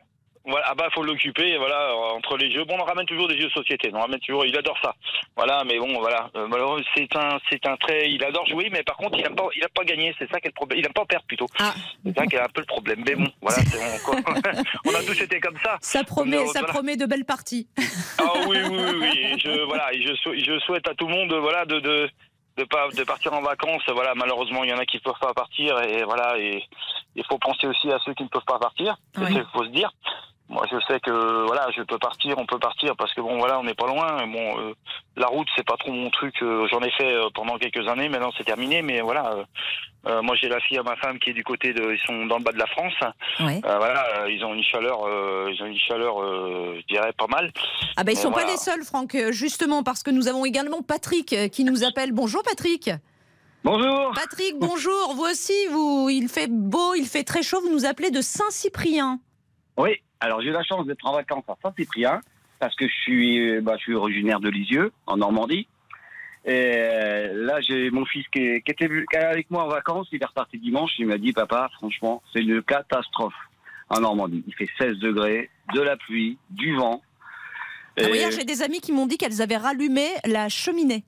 Voilà, 0.46 0.66
ah 0.70 0.76
bah 0.76 0.90
faut 0.94 1.04
l'occuper, 1.04 1.58
voilà, 1.58 1.92
euh, 1.92 2.18
entre 2.18 2.36
les 2.36 2.52
jeux. 2.52 2.66
Bon, 2.66 2.76
on 2.78 2.84
ramène 2.84 3.06
toujours 3.06 3.30
des 3.30 3.38
jeux 3.40 3.48
de 3.48 3.54
société, 3.54 3.90
on 3.94 4.00
ramène 4.02 4.20
toujours, 4.20 4.46
il 4.46 4.58
adore 4.58 4.78
ça. 4.84 4.94
Voilà, 5.38 5.64
mais 5.66 5.80
bon, 5.80 5.98
voilà, 6.00 6.30
euh, 6.36 6.48
malheureusement, 6.48 6.86
c'est 6.98 7.16
un, 7.16 7.40
c'est 7.50 7.66
un 7.66 7.78
trait, 7.78 8.10
il 8.12 8.22
adore 8.26 8.46
jouer, 8.48 8.70
mais 8.70 8.84
par 8.84 8.98
contre, 8.98 9.18
il 9.18 9.26
aime 9.26 9.36
pas, 9.36 9.46
il 9.56 9.64
aime 9.64 9.70
pas 9.74 9.86
gagner, 9.86 10.14
c'est 10.20 10.30
ça 10.30 10.42
qui 10.42 10.48
est 10.48 10.50
le 10.50 10.54
problème, 10.56 10.80
il 10.80 10.86
aime 10.86 10.92
pas 10.92 11.06
perdre 11.06 11.26
plutôt. 11.28 11.46
Ah. 11.60 11.74
C'est 12.06 12.18
ça 12.18 12.26
qui 12.26 12.36
est 12.36 12.42
un 12.42 12.50
peu 12.54 12.60
le 12.60 12.66
problème, 12.68 13.04
mais 13.08 13.16
bon, 13.16 13.28
voilà, 13.42 13.60
c'est- 13.64 13.78
on, 13.80 14.12
on 14.92 14.96
a 14.96 15.04
tous 15.04 15.22
été 15.22 15.40
comme 15.40 15.58
ça. 15.64 15.78
Ça 15.80 16.04
promet, 16.04 16.46
ça 16.48 16.60
voilà. 16.60 16.74
promet 16.74 16.98
de 16.98 17.06
belles 17.06 17.24
parties. 17.26 17.68
Ah 18.18 18.24
oui, 18.46 18.58
oui, 18.70 18.78
oui, 18.80 18.96
oui, 19.00 19.20
et 19.20 19.40
je, 19.40 19.62
voilà, 19.66 19.94
et 19.94 20.02
je, 20.06 20.14
sou- 20.16 20.36
je 20.36 20.60
souhaite 20.60 20.90
à 20.90 20.94
tout 20.94 21.08
le 21.08 21.14
monde, 21.14 21.34
voilà, 21.36 21.64
de, 21.64 21.80
de, 21.80 22.10
de 22.58 22.64
pas, 22.66 22.90
de 22.90 23.04
partir 23.06 23.32
en 23.32 23.42
vacances. 23.42 23.84
Voilà, 23.88 24.14
malheureusement, 24.14 24.66
il 24.66 24.70
y 24.72 24.74
en 24.74 24.78
a 24.78 24.86
qui 24.86 24.98
ne 24.98 25.02
peuvent 25.02 25.20
pas 25.22 25.34
partir, 25.34 25.82
et 25.84 26.04
voilà, 26.04 26.38
et 26.38 26.62
il 27.16 27.26
faut 27.28 27.38
penser 27.38 27.66
aussi 27.66 27.90
à 27.92 28.00
ceux 28.04 28.14
qui 28.14 28.24
ne 28.24 28.28
peuvent 28.28 28.44
pas 28.46 28.60
partir. 28.60 28.98
C'est 29.16 29.22
Ouais. 29.22 29.28
ce 29.30 29.34
qu'il 29.36 29.46
faut 29.54 29.64
se 29.64 29.70
dire. 29.70 29.90
Moi, 30.54 30.66
je 30.72 30.78
sais 30.88 31.00
que 31.00 31.46
voilà, 31.48 31.68
je 31.76 31.82
peux 31.82 31.98
partir, 31.98 32.38
on 32.38 32.46
peut 32.46 32.60
partir 32.60 32.96
parce 32.96 33.14
que 33.14 33.22
bon, 33.22 33.38
voilà, 33.40 33.60
on 33.60 33.64
n'est 33.64 33.74
pas 33.74 33.88
loin. 33.88 34.20
et 34.24 34.28
Bon, 34.28 34.60
euh, 34.60 34.74
la 35.18 35.28
route, 35.28 35.48
c'est 35.56 35.66
pas 35.66 35.76
trop 35.78 35.92
mon 35.92 36.10
truc. 36.12 36.36
euh, 36.44 36.68
J'en 36.72 36.80
ai 36.82 36.92
fait 36.92 37.12
euh, 37.12 37.28
pendant 37.34 37.58
quelques 37.58 37.88
années. 37.88 38.08
Maintenant, 38.08 38.32
c'est 38.38 38.44
terminé. 38.44 38.82
Mais 38.84 39.02
voilà, 39.02 39.34
euh, 39.34 39.44
euh, 40.08 40.22
moi, 40.22 40.36
j'ai 40.36 40.48
la 40.50 40.60
fille 40.60 40.78
à 40.78 40.84
ma 40.84 40.96
femme 40.98 41.18
qui 41.20 41.32
est 41.32 41.34
du 41.34 41.44
côté 41.44 41.74
de, 41.74 41.94
ils 41.94 42.00
sont 42.06 42.26
dans 42.28 42.38
le 42.38 42.44
bas 42.44 42.52
de 42.52 42.60
la 42.60 42.68
France. 42.68 42.94
Ouais. 43.40 43.60
Euh, 43.66 43.78
voilà, 43.78 44.06
euh, 44.20 44.32
ils 44.32 44.44
ont 44.46 44.54
une 44.54 44.64
chaleur, 44.64 45.00
euh, 45.06 45.50
ils 45.52 45.62
ont 45.64 45.66
une 45.66 45.80
chaleur, 45.80 46.22
euh, 46.22 46.78
je 46.82 46.94
dirais 46.94 47.14
pas 47.18 47.28
mal. 47.28 47.52
Ah 47.98 48.04
bah 48.04 48.12
ils 48.12 48.16
Bon, 48.16 48.22
sont 48.22 48.32
pas 48.32 48.46
les 48.46 48.58
seuls, 48.58 48.84
Franck, 48.84 49.18
justement 49.32 49.82
parce 49.84 50.04
que 50.04 50.12
nous 50.12 50.28
avons 50.28 50.46
également 50.46 50.82
Patrick 50.84 51.36
qui 51.52 51.64
nous 51.64 51.84
appelle. 51.84 52.12
Bonjour 52.12 52.44
Patrick. 52.44 52.92
Bonjour. 53.64 54.12
Patrick, 54.14 54.56
bonjour. 54.60 55.14
Vous 55.16 55.24
aussi, 55.24 55.54
vous, 55.72 56.10
il 56.12 56.28
fait 56.28 56.48
beau, 56.50 56.94
il 56.96 57.06
fait 57.06 57.24
très 57.24 57.42
chaud. 57.42 57.62
Vous 57.62 57.72
nous 57.72 57.86
appelez 57.86 58.12
de 58.12 58.22
Saint-Cyprien. 58.22 59.20
Oui, 59.78 60.02
alors 60.26 60.42
j'ai 60.42 60.50
eu 60.50 60.54
la 60.54 60.64
chance 60.64 60.86
d'être 60.86 61.06
en 61.06 61.14
vacances 61.14 61.44
à 61.48 61.56
Saint-Cyprien 61.62 62.22
parce 62.60 62.76
que 62.76 62.88
je 62.88 62.94
suis, 62.94 63.50
euh, 63.58 63.62
bah, 63.62 63.74
je 63.78 63.84
suis 63.84 63.94
originaire 63.96 64.40
de 64.40 64.50
Lisieux, 64.50 64.92
en 65.08 65.18
Normandie. 65.18 65.68
Et 66.46 66.52
euh, 66.78 67.46
là, 67.46 67.62
j'ai 67.62 67.90
mon 67.92 68.06
fils 68.06 68.26
qui, 68.34 68.40
est- 68.40 68.62
qui 68.62 68.72
était 68.72 68.90
avec 69.18 69.50
moi 69.52 69.64
en 69.66 69.68
vacances. 69.70 70.08
Il 70.12 70.22
est 70.22 70.26
reparti 70.26 70.58
dimanche. 70.60 70.92
Il 71.00 71.08
m'a 71.08 71.18
dit, 71.18 71.32
papa, 71.34 71.70
franchement, 71.78 72.22
c'est 72.34 72.42
une 72.42 72.62
catastrophe 72.62 73.34
en 73.90 74.00
Normandie. 74.02 74.44
Il 74.48 74.54
fait 74.56 74.70
16 74.78 74.98
degrés, 75.00 75.50
de 75.74 75.82
la 75.82 75.96
pluie, 75.98 76.38
du 76.50 76.76
vent. 76.76 77.02
Ah 78.00 78.04
oui, 78.06 78.18
Et- 78.18 78.20
hier, 78.20 78.32
j'ai 78.32 78.44
des 78.46 78.62
amis 78.62 78.80
qui 78.82 78.92
m'ont 78.92 79.06
dit 79.08 79.18
qu'elles 79.18 79.42
avaient 79.42 79.58
rallumé 79.58 80.08
la 80.26 80.48
cheminée. 80.50 81.04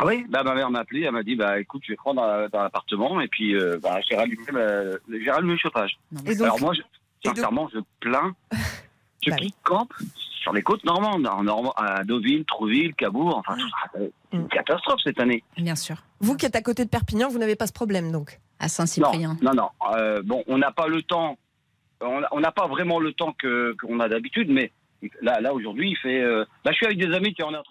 Ah 0.00 0.06
oui, 0.06 0.26
bah, 0.28 0.42
ma 0.42 0.54
mère 0.54 0.70
m'a 0.70 0.80
appelé, 0.80 1.02
elle 1.02 1.12
m'a 1.12 1.22
dit 1.22 1.36
bah 1.36 1.60
écoute, 1.60 1.82
je 1.86 1.92
vais 1.92 1.96
prendre 1.96 2.20
dans, 2.20 2.48
dans 2.48 2.62
l'appartement 2.64 3.20
et 3.20 3.28
puis 3.28 3.54
euh, 3.54 3.78
bah, 3.80 4.00
j'ai 4.08 4.16
rallumé, 4.16 4.42
le- 4.52 5.00
j'ai 5.22 5.30
rallumé 5.30 5.52
le 5.52 5.58
chauffage. 5.58 5.96
Alors 6.40 6.60
moi, 6.60 6.74
je, 6.74 6.80
sincèrement, 7.24 7.68
je 7.72 7.78
plains 8.00 8.34
ceux 9.24 9.30
Bah 9.32 9.36
qui 9.38 9.44
oui. 9.46 9.54
campent 9.64 9.94
sur 10.40 10.52
les 10.52 10.62
côtes 10.62 10.84
normandes, 10.84 11.26
en 11.26 11.42
Normand, 11.42 11.72
à 11.76 12.04
Deauville, 12.04 12.44
Trouville, 12.44 12.94
Cabourg, 12.94 13.36
enfin, 13.38 13.56
c'est 13.94 14.12
une 14.32 14.42
Mm. 14.44 14.48
catastrophe 14.48 15.00
cette 15.02 15.18
année. 15.20 15.42
Bien 15.56 15.74
sûr. 15.74 15.96
vous 16.20 16.36
qui 16.36 16.44
êtes 16.46 16.54
à 16.56 16.60
côté 16.62 16.84
de 16.84 16.90
Perpignan, 16.90 17.28
vous 17.28 17.38
n'avez 17.38 17.56
pas 17.56 17.66
ce 17.66 17.72
problème 17.72 18.12
donc. 18.12 18.38
À 18.60 18.64
Non, 18.64 18.68
Saint-Cyprien. 18.68 19.36
non, 19.42 19.52
non. 19.54 19.68
euh, 19.96 20.20
bon, 20.24 20.44
on 20.48 20.58
n'a 20.58 20.70
pas 20.70 20.86
le 20.86 21.02
temps, 21.02 21.38
on 22.00 22.40
n'a 22.40 22.52
pas 22.52 22.66
vraiment 22.66 22.98
le 23.00 23.12
temps 23.12 23.32
que 23.32 23.74
qu'on 23.80 24.00
a 24.00 24.08
d'habitude, 24.08 24.48
mais 24.50 24.70
là, 25.22 25.40
là 25.40 25.52
aujourd'hui, 25.52 25.90
il 25.90 25.96
fait. 25.96 26.20
euh, 26.20 26.44
là, 26.64 26.72
je 26.72 26.76
suis 26.76 26.86
avec 26.86 26.98
des 26.98 27.14
amis 27.14 27.34
qui 27.34 27.42
en 27.42 27.50
train. 27.50 27.62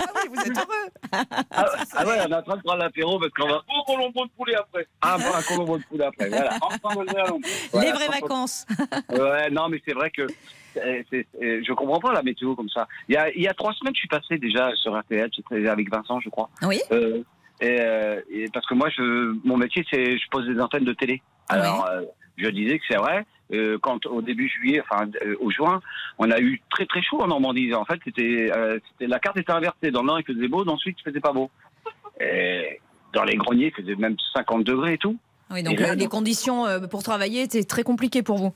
Ah 0.00 0.04
oui, 0.14 0.30
vous 0.34 0.40
êtes 0.40 0.56
heureux. 0.58 0.90
Ah, 1.50 1.66
ah 1.96 2.06
ouais, 2.06 2.16
on 2.26 2.30
est 2.30 2.34
en 2.34 2.42
train 2.42 2.56
de 2.56 2.62
prendre 2.62 2.82
l'apéro 2.82 3.18
parce 3.18 3.32
qu'on 3.32 3.48
va 3.48 3.62
au 3.78 3.84
colombo 3.84 4.26
de 4.26 4.30
poulet 4.36 4.54
après. 4.56 4.86
Ah, 5.00 5.16
bon, 5.18 5.24
un 5.34 5.42
colombo 5.42 5.78
de 5.78 5.84
poulet 5.84 6.04
après. 6.04 6.28
Voilà. 6.28 6.50
Enfin, 6.60 6.94
voilà. 6.94 7.24
Les 7.74 7.92
vraies 7.92 8.20
vacances. 8.20 8.66
Ouais, 9.10 9.50
non, 9.50 9.68
mais 9.68 9.80
c'est 9.86 9.94
vrai 9.94 10.10
que 10.10 10.26
je 10.74 11.72
comprends 11.72 12.00
pas 12.00 12.12
la 12.12 12.22
météo 12.22 12.54
comme 12.54 12.68
ça. 12.68 12.86
Il 13.08 13.14
y 13.14 13.18
a, 13.18 13.30
il 13.30 13.42
y 13.42 13.48
a 13.48 13.54
trois 13.54 13.72
semaines, 13.72 13.94
je 13.94 14.00
suis 14.00 14.08
passé 14.08 14.38
déjà 14.38 14.74
sur 14.74 14.98
RTL, 14.98 15.30
j'étais 15.34 15.68
avec 15.68 15.90
Vincent, 15.90 16.20
je 16.20 16.28
crois. 16.28 16.50
Oui. 16.62 16.80
Euh, 16.92 17.22
et, 17.60 17.78
euh, 17.80 18.20
et 18.30 18.48
parce 18.52 18.66
que 18.66 18.74
moi, 18.74 18.88
je, 18.90 19.34
mon 19.46 19.56
métier, 19.56 19.84
c'est 19.90 20.18
je 20.18 20.28
pose 20.30 20.46
des 20.46 20.60
antennes 20.60 20.84
de 20.84 20.92
télé. 20.92 21.22
Alors, 21.48 21.86
euh, 21.86 22.02
je 22.36 22.48
disais 22.48 22.78
que 22.78 22.84
c'est 22.88 22.96
vrai. 22.96 23.26
euh, 23.52 23.78
quand 23.80 24.06
au 24.06 24.22
début 24.22 24.48
juillet, 24.48 24.80
enfin 24.80 25.08
euh, 25.24 25.36
au 25.40 25.50
juin, 25.50 25.80
on 26.18 26.30
a 26.30 26.40
eu 26.40 26.60
très 26.70 26.86
très 26.86 27.02
chaud 27.02 27.20
en 27.20 27.28
Normandie. 27.28 27.72
En 27.74 27.84
fait, 27.84 28.00
c'était, 28.04 28.50
euh, 28.54 28.78
la 29.00 29.18
carte 29.18 29.36
était 29.36 29.52
inversée. 29.52 29.90
Dans 29.90 30.02
le 30.02 30.08
nord, 30.08 30.20
il 30.20 30.24
faisait 30.24 30.48
beau, 30.48 30.64
dans 30.64 30.74
le 30.74 30.78
sud, 30.78 30.96
il 30.98 31.02
faisait 31.02 31.20
pas 31.20 31.32
beau. 31.32 31.50
Et 32.20 32.80
dans 33.12 33.24
les 33.24 33.36
greniers, 33.36 33.72
il 33.76 33.82
faisait 33.82 33.94
même 33.94 34.16
50 34.34 34.64
degrés 34.64 34.94
et 34.94 34.98
tout. 34.98 35.16
Oui, 35.50 35.62
donc 35.62 35.74
Et 35.74 35.82
là, 35.82 35.94
les 35.94 36.08
conditions 36.08 36.64
pour 36.90 37.04
travailler 37.04 37.42
étaient 37.42 37.62
très 37.62 37.84
compliquées 37.84 38.22
pour 38.22 38.36
vous. 38.36 38.52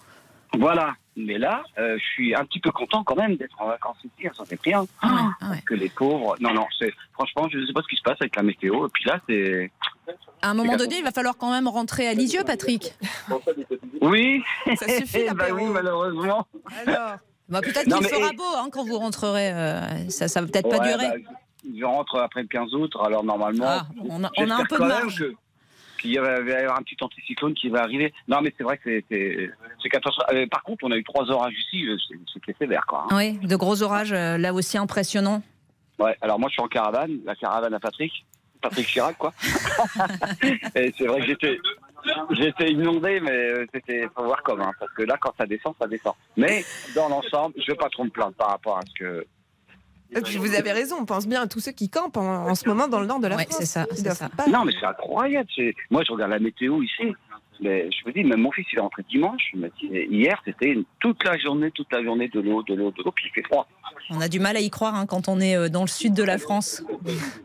Voilà. 0.59 0.95
Mais 1.17 1.39
là, 1.39 1.63
euh, 1.79 1.99
je 1.99 2.05
suis 2.15 2.35
un 2.35 2.45
petit 2.45 2.61
peu 2.61 2.71
content 2.71 3.05
quand 3.05 3.17
même 3.17 3.37
d'être 3.37 3.61
en 3.61 3.67
vacances 3.67 3.99
ici 4.05 4.27
à 4.29 4.33
Saint-Éprien. 4.33 4.85
Ah, 5.03 5.29
ah 5.41 5.51
ouais. 5.51 5.61
Que 5.67 5.75
les 5.75 5.89
pauvres. 5.91 6.37
Non, 6.41 6.55
non, 6.55 6.67
c'est 6.79 6.93
franchement, 7.13 7.49
je 7.51 7.59
ne 7.59 7.67
sais 7.67 7.73
pas 7.73 7.83
ce 7.83 7.89
qui 7.89 7.97
se 7.97 8.03
passe 8.03 8.17
avec 8.21 8.37
la 8.37 8.43
météo. 8.43 8.87
Et 8.87 8.91
puis 8.91 9.05
là, 9.05 9.21
c'est. 9.29 9.71
À 10.43 10.51
un 10.51 10.55
moment 10.55 10.77
donné, 10.77 10.97
il 10.99 11.05
va 11.05 11.11
falloir 11.11 11.37
quand 11.37 11.51
même 11.51 11.69
rentrer 11.69 12.09
à 12.09 12.15
Lisieux, 12.15 12.43
Patrick. 12.45 12.95
Oui. 14.01 14.43
Ça 14.77 14.89
suffit, 14.89 15.27
bah 15.35 15.47
oui, 15.53 15.65
malheureusement. 15.67 16.47
Alors, 16.87 17.17
Bah, 17.49 17.61
peut-être 17.61 17.85
qu'il 17.85 17.95
mais- 18.03 18.09
fera 18.09 18.33
beau 18.33 18.43
hein, 18.57 18.69
quand 18.73 18.85
vous 18.85 18.99
rentrerez. 18.99 19.53
euh, 19.53 20.09
ça, 20.09 20.29
ça 20.29 20.41
va 20.41 20.47
peut-être 20.47 20.71
pas 20.71 20.79
durer. 20.79 21.09
bah, 21.25 21.31
je 21.79 21.85
rentre 21.85 22.17
après 22.19 22.43
le 22.43 22.49
15 22.49 22.73
août, 22.75 22.93
alors 23.05 23.23
normalement. 23.25 23.67
Ah, 23.69 23.87
on 24.09 24.25
a, 24.25 24.31
on 24.39 24.51
a 24.51 24.55
un 24.55 24.65
peu 24.65 24.79
de 24.79 24.85
marge. 24.85 25.19
que- 25.19 25.35
qu'il 26.01 26.19
va 26.21 26.41
y 26.41 26.53
avoir 26.53 26.79
un 26.79 26.83
petit 26.83 26.97
anticyclone 27.01 27.55
qui 27.55 27.69
va 27.69 27.83
arriver. 27.83 28.13
Non, 28.29 28.41
mais 28.43 28.53
c'est 28.57 28.65
vrai 28.65 28.79
que 28.79 29.03
c'est- 29.11 29.51
catastrophique. 29.91 30.35
Euh, 30.35 30.47
par 30.47 30.63
contre, 30.63 30.85
on 30.85 30.91
a 30.93 30.97
eu 30.97 31.05
trois 31.05 31.31
orages 31.31 31.55
ici, 31.59 31.87
euh, 31.87 31.97
c'était 32.33 32.55
sévère, 32.59 32.85
quoi. 32.87 33.07
hein. 33.11 33.17
Oui, 33.17 33.39
de 33.47 33.57
gros 33.57 33.83
orages, 33.83 34.13
euh, 34.13 34.39
là 34.39 34.53
aussi 34.53 34.79
impressionnants. 34.79 35.43
Ouais, 35.99 36.17
alors 36.21 36.39
moi, 36.39 36.49
je 36.49 36.55
suis 36.55 36.63
en 36.63 36.69
caravane, 36.69 37.19
la 37.25 37.35
caravane 37.35 37.75
à 37.75 37.81
Patrick. 37.81 38.13
Patrick 38.63 38.87
Chirac, 38.87 39.17
quoi. 39.17 39.33
Et 40.75 40.93
c'est 40.97 41.07
vrai 41.07 41.21
que 41.21 41.27
j'étais. 41.27 41.59
J'étais 42.31 42.71
inondé, 42.73 43.21
mais 43.21 43.67
c'était 43.75 44.07
faut 44.15 44.25
voir 44.25 44.43
comment, 44.43 44.69
hein, 44.69 44.73
parce 44.81 44.93
que 44.95 45.03
là, 45.03 45.17
quand 45.21 45.35
ça 45.37 45.45
descend, 45.45 45.75
ça 45.79 45.87
descend. 45.87 46.15
Mais 46.37 46.65
dans 46.95 47.09
l'ensemble, 47.11 47.55
je 47.59 47.71
veux 47.71 47.77
pas 47.77 47.91
trop 47.91 48.05
me 48.05 48.11
plaindre 48.11 48.35
par 48.35 48.49
rapport 48.49 48.79
à 48.79 48.83
ce 48.87 48.93
que. 48.99 49.27
Et 50.15 50.21
puis 50.23 50.37
vous 50.37 50.55
avez 50.55 50.73
raison, 50.73 50.97
on 51.01 51.05
pense 51.05 51.27
bien 51.27 51.43
à 51.43 51.47
tous 51.47 51.61
ceux 51.61 51.73
qui 51.73 51.89
campent 51.89 52.17
en, 52.17 52.49
en 52.49 52.55
ce 52.55 52.69
moment 52.69 52.89
dans 52.89 53.01
le 53.01 53.07
nord 53.07 53.21
de 53.21 53.27
la 53.29 53.37
Ouais, 53.37 53.45
France. 53.45 53.57
c'est 53.61 53.67
ça, 53.67 53.87
Ils 53.91 53.97
c'est 53.99 54.03
doivent 54.05 54.17
ça. 54.17 54.29
pas- 54.29 54.47
Non, 54.49 54.65
mais 54.65 54.73
c'est 54.79 54.87
incroyable. 54.87 55.49
c'est- 55.55 55.75
Moi, 55.91 56.03
je 56.07 56.13
regarde 56.13 56.31
la 56.33 56.39
météo 56.39 56.83
ici. 56.83 57.15
Mais 57.63 57.91
je 57.91 58.09
me 58.09 58.13
dis, 58.15 58.25
même 58.25 58.41
mon 58.41 58.51
fils, 58.53 58.65
il 58.73 58.79
est 58.79 58.81
rentré 58.81 59.05
dimanche. 59.11 59.53
Hier, 59.83 60.41
c'était 60.47 60.69
une- 60.71 60.85
toute 60.99 61.23
la 61.25 61.37
journée, 61.37 61.71
toute 61.73 61.93
la 61.93 62.03
journée 62.03 62.29
de 62.29 62.41
l'eau, 62.41 62.63
de 62.63 62.73
l'eau, 62.73 62.91
de 62.91 63.03
l'eau, 63.03 63.13
puis 63.15 63.27
il 63.29 63.33
fait 63.35 63.43
froid. 63.47 63.69
On 64.09 64.19
a 64.23 64.29
du 64.29 64.41
mal 64.41 64.57
à 64.57 64.61
y 64.61 64.71
croire 64.71 64.95
hein, 64.95 65.05
quand 65.05 65.29
on 65.29 65.41
est 65.41 65.57
euh, 65.57 65.69
dans 65.69 65.83
le 65.83 65.87
sud 65.87 66.15
de 66.15 66.23
la 66.25 66.39
France. 66.39 66.83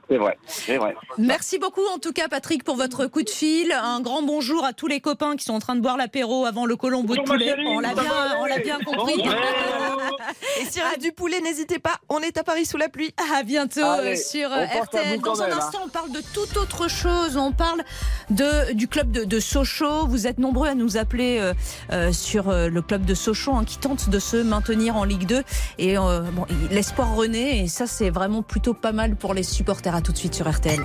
C'est 0.09 0.15
vrai, 0.17 0.37
c'est 0.47 0.77
vrai. 0.77 0.95
Merci 1.17 1.59
beaucoup 1.59 1.85
en 1.93 1.99
tout 1.99 2.13
cas 2.13 2.29
Patrick 2.29 2.63
pour 2.63 2.77
votre 2.77 3.07
coup 3.07 3.23
de 3.23 3.29
fil. 3.29 3.73
Un 3.73 3.99
grand 3.99 4.23
bonjour 4.23 4.63
à 4.63 4.71
tous 4.71 4.87
les 4.87 5.01
copains 5.01 5.35
qui 5.35 5.43
sont 5.43 5.53
en 5.53 5.59
train 5.59 5.75
de 5.75 5.81
boire 5.81 5.97
l'apéro 5.97 6.45
avant 6.45 6.65
le 6.65 6.77
colombo 6.77 7.13
de 7.15 7.21
poulet. 7.21 7.53
On 7.67 7.79
l'a 7.81 7.93
bien, 7.93 8.03
on 8.39 8.45
l'a 8.45 8.59
bien 8.59 8.79
compris. 8.79 9.21
Et 10.61 10.65
s'il 10.65 10.81
reste 10.81 11.01
du 11.01 11.11
poulet, 11.11 11.41
n'hésitez 11.41 11.79
pas, 11.79 11.97
on 12.09 12.19
est 12.19 12.37
à 12.37 12.43
Paris 12.43 12.65
sous 12.65 12.77
la 12.77 12.89
pluie. 12.89 13.13
À 13.35 13.43
bientôt 13.43 13.83
Allez, 13.83 14.13
euh, 14.13 14.15
sur 14.15 14.51
euh, 14.51 14.65
RTL. 14.65 15.19
Dans 15.19 15.41
un 15.41 15.51
instant, 15.51 15.79
on 15.85 15.89
parle 15.89 16.11
de 16.11 16.21
toute 16.33 16.55
autre 16.57 16.87
chose. 16.87 17.35
On 17.37 17.51
parle 17.51 17.83
de, 18.29 18.71
du 18.73 18.87
club 18.87 19.11
de, 19.11 19.23
de 19.23 19.39
Sochaux. 19.39 20.07
Vous 20.07 20.27
êtes 20.27 20.37
nombreux 20.37 20.69
à 20.69 20.75
nous 20.75 20.95
appeler 20.95 21.39
euh, 21.39 21.53
euh, 21.91 22.13
sur 22.13 22.49
euh, 22.49 22.69
le 22.69 22.81
club 22.81 23.03
de 23.03 23.13
Sochaux 23.13 23.53
hein, 23.55 23.65
qui 23.65 23.77
tente 23.77 24.09
de 24.09 24.19
se 24.19 24.37
maintenir 24.37 24.95
en 24.95 25.03
Ligue 25.03 25.25
2. 25.25 25.43
Et 25.79 25.97
euh, 25.97 26.21
bon, 26.31 26.45
l'espoir 26.71 27.15
renaît. 27.15 27.59
Et 27.59 27.67
ça, 27.67 27.87
c'est 27.87 28.09
vraiment 28.09 28.41
plutôt 28.41 28.73
pas 28.73 28.91
mal 28.91 29.15
pour 29.15 29.33
les 29.33 29.43
supporters. 29.43 29.95
À 29.95 30.01
tout 30.01 30.11
de 30.11 30.17
suite 30.17 30.35
sur 30.35 30.49
RTL. 30.49 30.79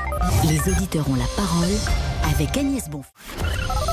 Les 0.49 0.73
auditeurs 0.73 1.09
ont 1.09 1.15
la 1.17 1.27
parole 1.37 1.69
avec 2.33 2.57
Agnès 2.57 2.89
Bonfillon. 2.89 3.90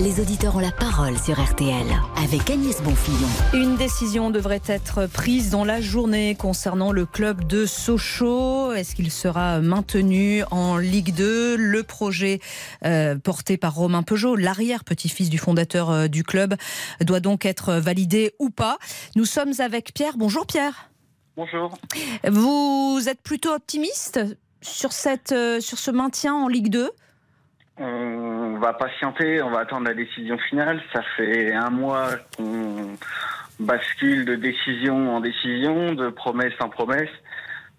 Les 0.00 0.20
auditeurs 0.20 0.54
ont 0.54 0.60
la 0.60 0.70
parole 0.70 1.18
sur 1.18 1.42
RTL 1.42 1.84
avec 2.22 2.48
Agnès 2.50 2.80
Bonfillon. 2.82 3.26
Une 3.52 3.76
décision 3.76 4.30
devrait 4.30 4.62
être 4.68 5.08
prise 5.08 5.50
dans 5.50 5.64
la 5.64 5.80
journée 5.80 6.36
concernant 6.36 6.92
le 6.92 7.04
club 7.04 7.44
de 7.48 7.66
Sochaux. 7.66 8.72
Est-ce 8.72 8.94
qu'il 8.94 9.10
sera 9.10 9.58
maintenu 9.60 10.44
en 10.52 10.76
Ligue 10.76 11.12
2 11.16 11.56
Le 11.56 11.82
projet 11.82 12.38
euh, 12.84 13.16
porté 13.16 13.56
par 13.56 13.74
Romain 13.74 14.04
Peugeot, 14.04 14.36
l'arrière-petit-fils 14.36 15.30
du 15.30 15.38
fondateur 15.38 15.90
euh, 15.90 16.06
du 16.06 16.22
club, 16.22 16.54
doit 17.00 17.18
donc 17.18 17.44
être 17.44 17.74
validé 17.74 18.34
ou 18.38 18.50
pas. 18.50 18.78
Nous 19.16 19.24
sommes 19.24 19.54
avec 19.58 19.92
Pierre. 19.94 20.16
Bonjour 20.16 20.46
Pierre. 20.46 20.90
Bonjour. 21.36 21.76
Vous 22.24 23.02
êtes 23.08 23.20
plutôt 23.20 23.50
optimiste 23.50 24.20
sur, 24.62 24.92
cette, 24.92 25.32
euh, 25.32 25.58
sur 25.58 25.78
ce 25.78 25.90
maintien 25.90 26.34
en 26.34 26.46
Ligue 26.46 26.68
2 26.68 26.92
On 28.58 28.60
va 28.60 28.72
patienter, 28.72 29.40
on 29.40 29.50
va 29.50 29.60
attendre 29.60 29.86
la 29.86 29.94
décision 29.94 30.36
finale. 30.36 30.82
Ça 30.92 31.00
fait 31.16 31.54
un 31.54 31.70
mois 31.70 32.08
qu'on 32.36 32.96
bascule 33.60 34.24
de 34.24 34.34
décision 34.34 35.14
en 35.14 35.20
décision, 35.20 35.94
de 35.94 36.08
promesse 36.10 36.54
en 36.58 36.68
promesse. 36.68 37.08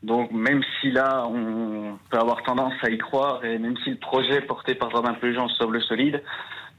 Donc 0.03 0.31
même 0.31 0.63
si 0.79 0.91
là, 0.91 1.25
on 1.27 1.99
peut 2.09 2.17
avoir 2.17 2.43
tendance 2.43 2.71
à 2.81 2.89
y 2.89 2.97
croire, 2.97 3.43
et 3.43 3.57
même 3.57 3.75
si 3.83 3.89
le 3.89 3.97
projet 3.97 4.39
porté 4.39 4.73
par 4.73 4.89
Robin 4.91 5.15
Peugeot 5.15 5.49
semble 5.49 5.81
solide, 5.81 6.23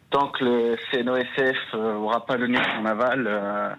tant 0.08 0.28
que 0.28 0.44
le 0.44 0.76
CNOSF 0.90 1.74
n'aura 1.74 2.24
pas 2.24 2.38
donné 2.38 2.58
son 2.74 2.86
aval, 2.86 3.26
euh. 3.28 3.74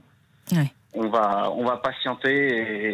On, 0.93 1.09
va, 1.09 1.51
on 1.55 1.65
va 1.65 1.77
patienter 1.77 2.31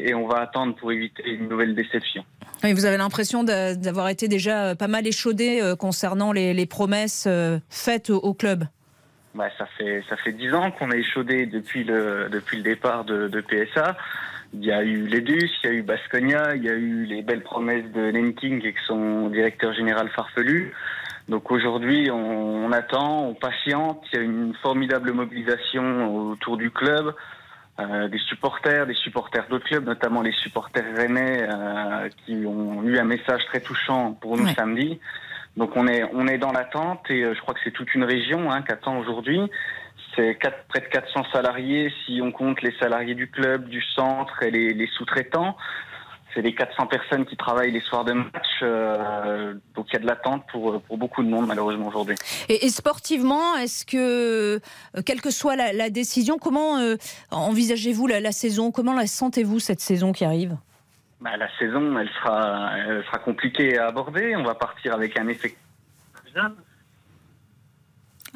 et, 0.06 0.10
et 0.10 0.14
on 0.14 0.28
va 0.28 0.40
attendre 0.42 0.76
pour 0.76 0.92
éviter 0.92 1.24
une 1.30 1.50
nouvelle 1.50 1.76
déception. 1.76 2.24
Oui, 2.64 2.74
Vous 2.74 2.86
avez 2.86 2.98
l'impression 2.98 3.44
d'a- 3.44 3.76
d'avoir 3.76 4.10
été 4.10 4.28
déjà 4.28 4.76
pas 4.76 4.88
mal 4.88 5.06
échaudé 5.08 5.60
euh, 5.62 5.76
concernant 5.76 6.32
les, 6.32 6.54
les 6.54 6.66
promesses 6.66 7.26
euh, 7.28 7.60
faites 7.70 8.10
au, 8.10 8.18
au 8.18 8.34
club. 8.34 8.64
Bah, 9.36 9.50
ça 9.58 9.68
fait 9.78 10.04
ça 10.10 10.18
fait 10.18 10.32
dix 10.32 10.52
ans 10.54 10.72
qu'on 10.72 10.90
est 10.90 11.00
échaudé 11.00 11.46
depuis 11.46 11.84
le 11.84 12.28
depuis 12.32 12.58
le 12.58 12.64
départ 12.64 13.06
de, 13.06 13.28
de 13.28 13.42
PSA. 13.42 13.96
Il 14.54 14.64
y 14.66 14.72
a 14.72 14.82
eu 14.82 15.06
l'Edus, 15.06 15.50
il 15.64 15.68
y 15.68 15.70
a 15.70 15.74
eu 15.74 15.82
Basconia, 15.84 16.56
il 16.56 16.64
y 16.64 16.70
a 16.70 16.74
eu 16.74 17.04
les 17.04 17.22
belles 17.22 17.44
promesses 17.44 17.86
de 17.94 18.02
Lenking 18.10 18.62
avec 18.62 18.78
son 18.88 19.30
directeur 19.30 19.74
général 19.74 20.10
farfelu. 20.10 20.72
Donc 21.28 21.52
aujourd'hui, 21.52 22.10
on, 22.10 22.66
on 22.66 22.72
attend, 22.72 23.28
on 23.28 23.34
patiente. 23.36 24.02
Il 24.12 24.16
y 24.16 24.20
a 24.20 24.24
une 24.24 24.54
formidable 24.64 25.12
mobilisation 25.12 26.16
autour 26.32 26.56
du 26.58 26.72
club, 26.72 27.14
euh, 27.80 28.08
des 28.08 28.18
supporters, 28.20 28.88
des 28.88 28.94
supporters 28.96 29.48
d'autres 29.50 29.66
clubs, 29.66 29.86
notamment 29.86 30.22
les 30.22 30.32
supporters 30.32 30.96
rennais 30.96 31.46
euh, 31.48 32.10
qui 32.26 32.46
ont 32.46 32.84
eu 32.84 32.98
un 32.98 33.04
message 33.04 33.46
très 33.46 33.62
touchant 33.62 34.14
pour 34.14 34.36
nous 34.38 34.46
Ouais. 34.46 34.54
samedi. 34.56 35.00
Donc 35.58 35.76
on 35.76 35.88
est 35.88 36.04
on 36.14 36.28
est 36.28 36.38
dans 36.38 36.52
l'attente 36.52 37.10
et 37.10 37.24
euh, 37.24 37.34
je 37.36 37.42
crois 37.42 37.54
que 37.54 37.60
c'est 37.64 37.72
toute 37.72 37.94
une 37.96 38.04
région 38.04 38.52
hein, 38.52 38.62
qui 38.64 38.72
attend 38.72 38.98
aujourd'hui. 38.98 39.42
C'est 40.16 40.40
près 40.70 40.80
de 40.80 40.86
400 40.88 41.26
salariés 41.32 41.94
si 42.06 42.20
on 42.24 42.32
compte 42.32 42.62
les 42.64 42.74
salariés 42.80 43.14
du 43.14 43.30
club, 43.30 43.68
du 43.70 43.82
centre 43.82 44.42
et 44.42 44.50
les, 44.50 44.74
les 44.74 44.88
sous-traitants. 44.88 45.56
C'est 46.38 46.44
les 46.44 46.54
400 46.54 46.86
personnes 46.86 47.26
qui 47.26 47.36
travaillent 47.36 47.72
les 47.72 47.82
soirs 47.82 48.06
de 48.06 48.14
match. 48.14 48.46
euh, 48.62 49.56
donc 49.74 49.88
il 49.90 49.94
y 49.94 49.96
a 49.96 50.00
de 50.00 50.06
l'attente 50.06 50.44
pour, 50.52 50.80
pour 50.84 51.00
beaucoup 51.00 51.24
de 51.24 51.28
monde 51.30 51.48
malheureusement 51.48 51.88
aujourd'hui. 51.88 52.16
Et, 52.48 52.64
et 52.64 52.70
sportivement, 52.70 53.56
est-ce 53.56 53.88
que, 53.88 53.98
euh, 54.58 55.02
quelle 55.04 55.20
que 55.20 55.32
soit 55.32 55.56
la, 55.56 55.74
la 55.74 55.90
décision, 55.90 56.38
comment 56.38 56.78
euh, 56.78 56.96
envisagez-vous 57.32 58.06
la, 58.06 58.20
la 58.20 58.32
saison? 58.32 58.72
Comment 58.72 58.94
la 58.94 59.08
sentez-vous 59.08 59.58
cette 59.60 59.80
saison 59.80 60.12
qui 60.12 60.26
arrive? 60.26 60.56
Bah, 61.22 61.36
la 61.38 61.50
saison, 61.58 61.98
elle 61.98 62.10
sera, 62.22 62.70
elle 62.78 63.04
sera 63.06 63.18
compliquée 63.18 63.80
à 63.80 63.88
aborder. 63.88 64.36
On 64.36 64.44
va 64.44 64.54
partir 64.54 64.94
avec 64.94 65.18
un 65.18 65.28
effet. 65.30 65.58
Ah. 66.36 66.52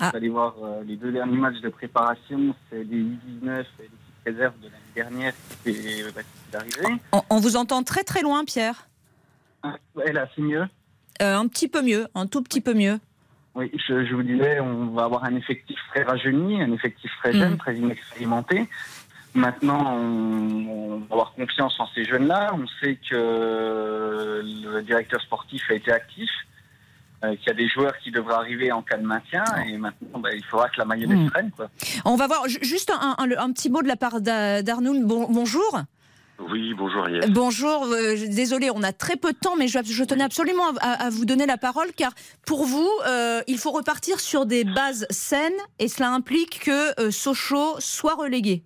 Vous 0.10 0.18
allez 0.18 0.30
voir 0.30 0.56
euh, 0.64 0.82
les 0.88 0.96
deux 0.96 1.12
derniers 1.12 1.38
matchs 1.38 1.62
de 1.62 1.70
préparation, 1.70 2.56
c'est 2.72 2.84
les 2.84 3.04
U19 3.04 3.60
et 3.60 3.84
l'équipe 3.84 4.11
réserve 4.26 4.54
de 4.60 4.66
l'année 4.66 4.78
dernière 4.96 5.34
qui 5.64 5.70
est, 5.70 6.14
bah, 6.16 6.22
qui 6.24 6.54
est 6.54 6.56
arrivée. 6.56 7.02
on, 7.12 7.22
on 7.30 7.40
vous 7.40 7.56
entend 7.56 7.84
très 7.84 8.04
très 8.04 8.22
loin, 8.22 8.44
Pierre. 8.46 8.88
Ah, 9.64 9.76
ouais, 9.96 10.12
là, 10.12 10.28
c'est 10.36 10.42
mieux. 10.42 10.66
Euh, 11.22 11.36
un 11.38 11.48
petit 11.48 11.68
peu 11.68 11.82
mieux, 11.82 12.08
un 12.16 12.26
tout 12.28 12.42
petit 12.42 12.62
peu 12.62 12.74
mieux. 12.74 13.00
Oui, 13.54 13.70
je, 13.88 14.06
je 14.06 14.16
vous 14.16 14.24
disais, 14.24 14.60
on 14.62 14.88
va 14.88 15.04
avoir 15.04 15.26
un 15.26 15.36
effectif 15.36 15.78
très 15.94 16.04
rajeuni, 16.04 16.62
un 16.62 16.72
effectif 16.72 17.12
très 17.20 17.34
jeune, 17.34 17.54
Mm. 17.54 17.58
très 17.58 17.76
inexpérimenté. 17.76 18.70
Maintenant, 19.34 19.94
on, 19.96 20.68
on 20.68 20.98
va 21.00 21.06
avoir 21.12 21.34
confiance 21.34 21.80
en 21.80 21.88
ces 21.96 22.04
jeunes-là. 22.06 22.54
On 22.54 22.66
sait 22.82 22.98
que 23.10 24.42
le 24.44 24.82
directeur 24.84 25.22
sportif 25.22 25.70
a 25.70 25.74
été 25.74 25.92
actif, 25.92 26.30
euh, 27.24 27.36
qu'il 27.36 27.48
y 27.48 27.50
a 27.50 27.54
des 27.54 27.68
joueurs 27.70 27.94
qui 28.04 28.12
devraient 28.12 28.34
arriver 28.36 28.72
en 28.72 28.82
cas 28.82 28.98
de 28.98 29.06
maintien. 29.06 29.44
Et 29.68 29.78
maintenant, 29.78 30.20
bah, 30.20 30.30
il 30.34 30.44
faudra 30.46 30.70
que 30.70 30.78
la 30.80 30.86
mayonnaise 30.86 31.20
Mm. 31.20 31.30
prenne. 31.30 31.52
Quoi. 31.52 31.70
On 32.06 32.16
va 32.16 32.28
voir 32.28 32.48
ju- 32.48 32.60
juste 32.62 32.90
un, 32.92 33.16
un- 33.18 33.38
un 33.38 33.52
petit 33.52 33.70
mot 33.70 33.82
de 33.82 33.88
la 33.88 33.96
part 33.96 34.22
d'A- 34.22 34.62
d'Arnoul. 34.64 35.04
Bon- 35.06 35.28
bonjour. 35.30 35.82
Oui, 36.50 36.74
bonjour 36.76 37.06
Agnès. 37.06 37.30
Bonjour, 37.30 37.86
euh, 37.86 38.16
désolé, 38.30 38.72
on 38.74 38.82
a 38.82 38.92
très 38.92 39.16
peu 39.16 39.32
de 39.32 39.38
temps, 39.38 39.56
mais 39.56 39.68
je, 39.68 39.78
je 39.86 40.04
tenais 40.04 40.24
absolument 40.24 40.70
à, 40.80 41.06
à 41.06 41.10
vous 41.12 41.24
donner 41.26 41.46
la 41.46 41.58
parole 41.58 41.90
car 41.96 42.14
pour 42.48 42.66
vous, 42.66 42.90
euh, 43.06 43.44
il 43.46 43.60
faut 43.60 43.70
repartir 43.70 44.20
sur 44.20 44.48
des 44.48 44.64
bases 44.64 45.06
saines 45.12 45.54
et 45.78 45.88
cela 45.88 46.10
implique 46.10 46.62
que 46.66 47.00
euh, 47.00 47.12
Sochaux 47.12 47.76
soit 47.80 48.16
relégué 48.16 48.64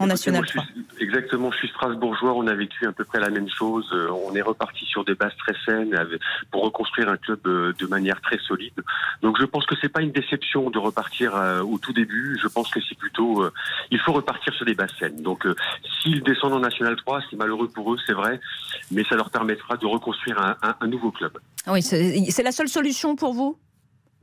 en 0.00 0.04
Écoutez, 0.04 0.30
National 0.30 0.40
moi, 0.40 0.46
je 0.46 0.52
3. 0.52 0.64
suis- 0.64 1.04
exactement, 1.04 1.50
je 1.50 1.56
suis 1.58 1.68
strasbourgeois, 1.68 2.32
on 2.34 2.46
a 2.46 2.54
vécu 2.54 2.86
à 2.86 2.92
peu 2.92 3.04
près 3.04 3.20
la 3.20 3.30
même 3.30 3.48
chose. 3.48 3.88
Euh, 3.92 4.08
On 4.28 4.34
est 4.34 4.42
reparti 4.42 4.84
sur 4.84 5.04
des 5.04 5.14
bases 5.14 5.34
très 5.38 5.54
saines 5.64 5.94
avec- 5.94 6.20
pour 6.50 6.62
reconstruire 6.62 7.08
un 7.08 7.16
club 7.16 7.40
euh, 7.46 7.72
de 7.78 7.86
manière 7.86 8.20
très 8.20 8.38
solide. 8.38 8.74
Donc 9.22 9.36
je 9.40 9.44
pense 9.46 9.64
que 9.66 9.74
c'est 9.80 9.88
pas 9.88 10.02
une 10.02 10.12
déception 10.12 10.68
de 10.70 10.78
repartir 10.78 11.34
euh, 11.34 11.60
au 11.62 11.78
tout 11.78 11.92
début. 11.92 12.38
Je 12.42 12.46
pense 12.48 12.70
que 12.70 12.80
c'est 12.86 12.96
plutôt, 12.98 13.42
euh, 13.42 13.52
il 13.90 13.98
faut 14.00 14.12
repartir 14.12 14.52
sur 14.54 14.64
des 14.66 14.74
bases 14.74 14.92
saines. 14.98 15.22
Donc 15.22 15.46
euh, 15.46 15.54
s'ils 16.02 16.22
descendent 16.22 16.52
en 16.54 16.60
National 16.60 16.96
3, 16.96 17.22
c'est 17.30 17.36
malheureux 17.36 17.68
pour 17.68 17.92
eux, 17.94 17.98
c'est 18.06 18.12
vrai, 18.12 18.40
mais 18.90 19.04
ça 19.04 19.16
leur 19.16 19.30
permettra 19.30 19.76
de 19.76 19.86
reconstruire 19.86 20.38
un, 20.40 20.56
un- 20.62 20.74
un 20.80 20.86
nouveau 20.86 21.10
club. 21.10 21.38
Oui, 21.66 21.82
c'est 21.82 22.42
la 22.42 22.52
seule 22.52 22.68
solution 22.68 23.16
pour 23.16 23.32
vous? 23.34 23.58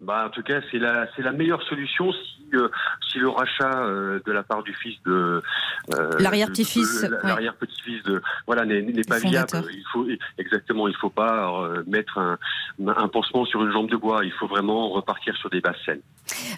Bah, 0.02 0.26
en 0.28 0.30
tout 0.30 0.44
cas, 0.44 0.60
c'est 0.72 0.78
la, 0.78 1.08
c'est 1.16 1.22
la 1.22 1.32
meilleure 1.32 1.64
solution 1.64 2.12
si, 2.12 2.46
euh, 2.54 2.68
si 3.10 3.18
le 3.18 3.30
rachat 3.30 3.80
euh, 3.84 4.20
de 4.26 4.32
la 4.34 4.44
part 4.44 4.62
du 4.62 4.74
fils 4.76 4.98
de 5.06 5.42
euh, 5.94 6.10
l'arrière-petit-fils, 6.20 7.02
de- 7.02 7.08
de- 7.08 7.20
l'arrière-petit-fils 7.24 8.04
de 8.04 8.22
voilà 8.46 8.66
n'est, 8.66 8.82
n'est 8.82 9.02
pas 9.04 9.20
viable. 9.20 9.64
Il 9.72 9.84
faut 9.94 10.06
exactement, 10.38 10.88
il 10.90 10.96
faut 10.98 11.10
pas 11.10 11.70
mettre 11.88 12.18
un, 12.18 12.38
un 12.86 13.08
pansement 13.08 13.46
sur 13.46 13.64
une 13.64 13.72
jambe 13.72 13.90
de 13.90 13.96
bois. 13.96 14.26
Il 14.26 14.34
faut 14.34 14.48
vraiment 14.48 14.90
repartir 14.90 15.36
sur 15.38 15.50
des 15.50 15.62
bases 15.62 15.76
saines. 15.86 16.02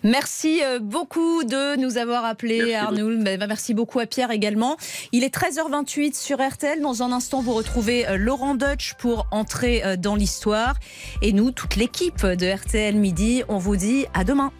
Merci 0.04 0.62
beaucoup 0.82 1.43
de 1.43 1.78
nous 1.80 1.97
avoir 1.97 2.26
appelés, 2.26 2.73
Arnoul. 2.73 3.23
Bah, 3.23 3.38
bah, 3.38 3.47
Merci 3.47 3.73
beaucoup 3.76 4.00
à 4.00 4.08
Pierre 4.08 4.32
également. 4.32 4.78
Il 5.12 5.23
est 5.23 5.34
13h28 5.34 6.19
sur 6.19 6.39
RTL. 6.45 6.82
Dans 6.82 7.04
un 7.04 7.12
instant, 7.12 7.41
vous 7.41 7.54
retrouvez 7.54 8.06
Laurent 8.17 8.56
Deutsch 8.56 8.95
pour 9.00 9.28
entrer 9.32 9.84
dans 9.97 10.15
l'histoire. 10.15 10.76
Et 11.21 11.34
nous, 11.34 11.52
toute 11.52 11.76
l'équipe 11.76 12.26
de 12.26 12.56
RTL 12.56 12.95
Midi, 12.95 13.26
on 13.49 13.57
vous 13.57 13.75
dit 13.75 14.05
à 14.13 14.23
demain. 14.23 14.51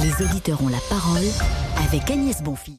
Les 0.00 0.24
auditeurs 0.24 0.62
ont 0.62 0.68
la 0.68 0.78
parole 0.88 1.24
avec 1.86 2.10
Agnès 2.10 2.42
Bonfils. 2.42 2.78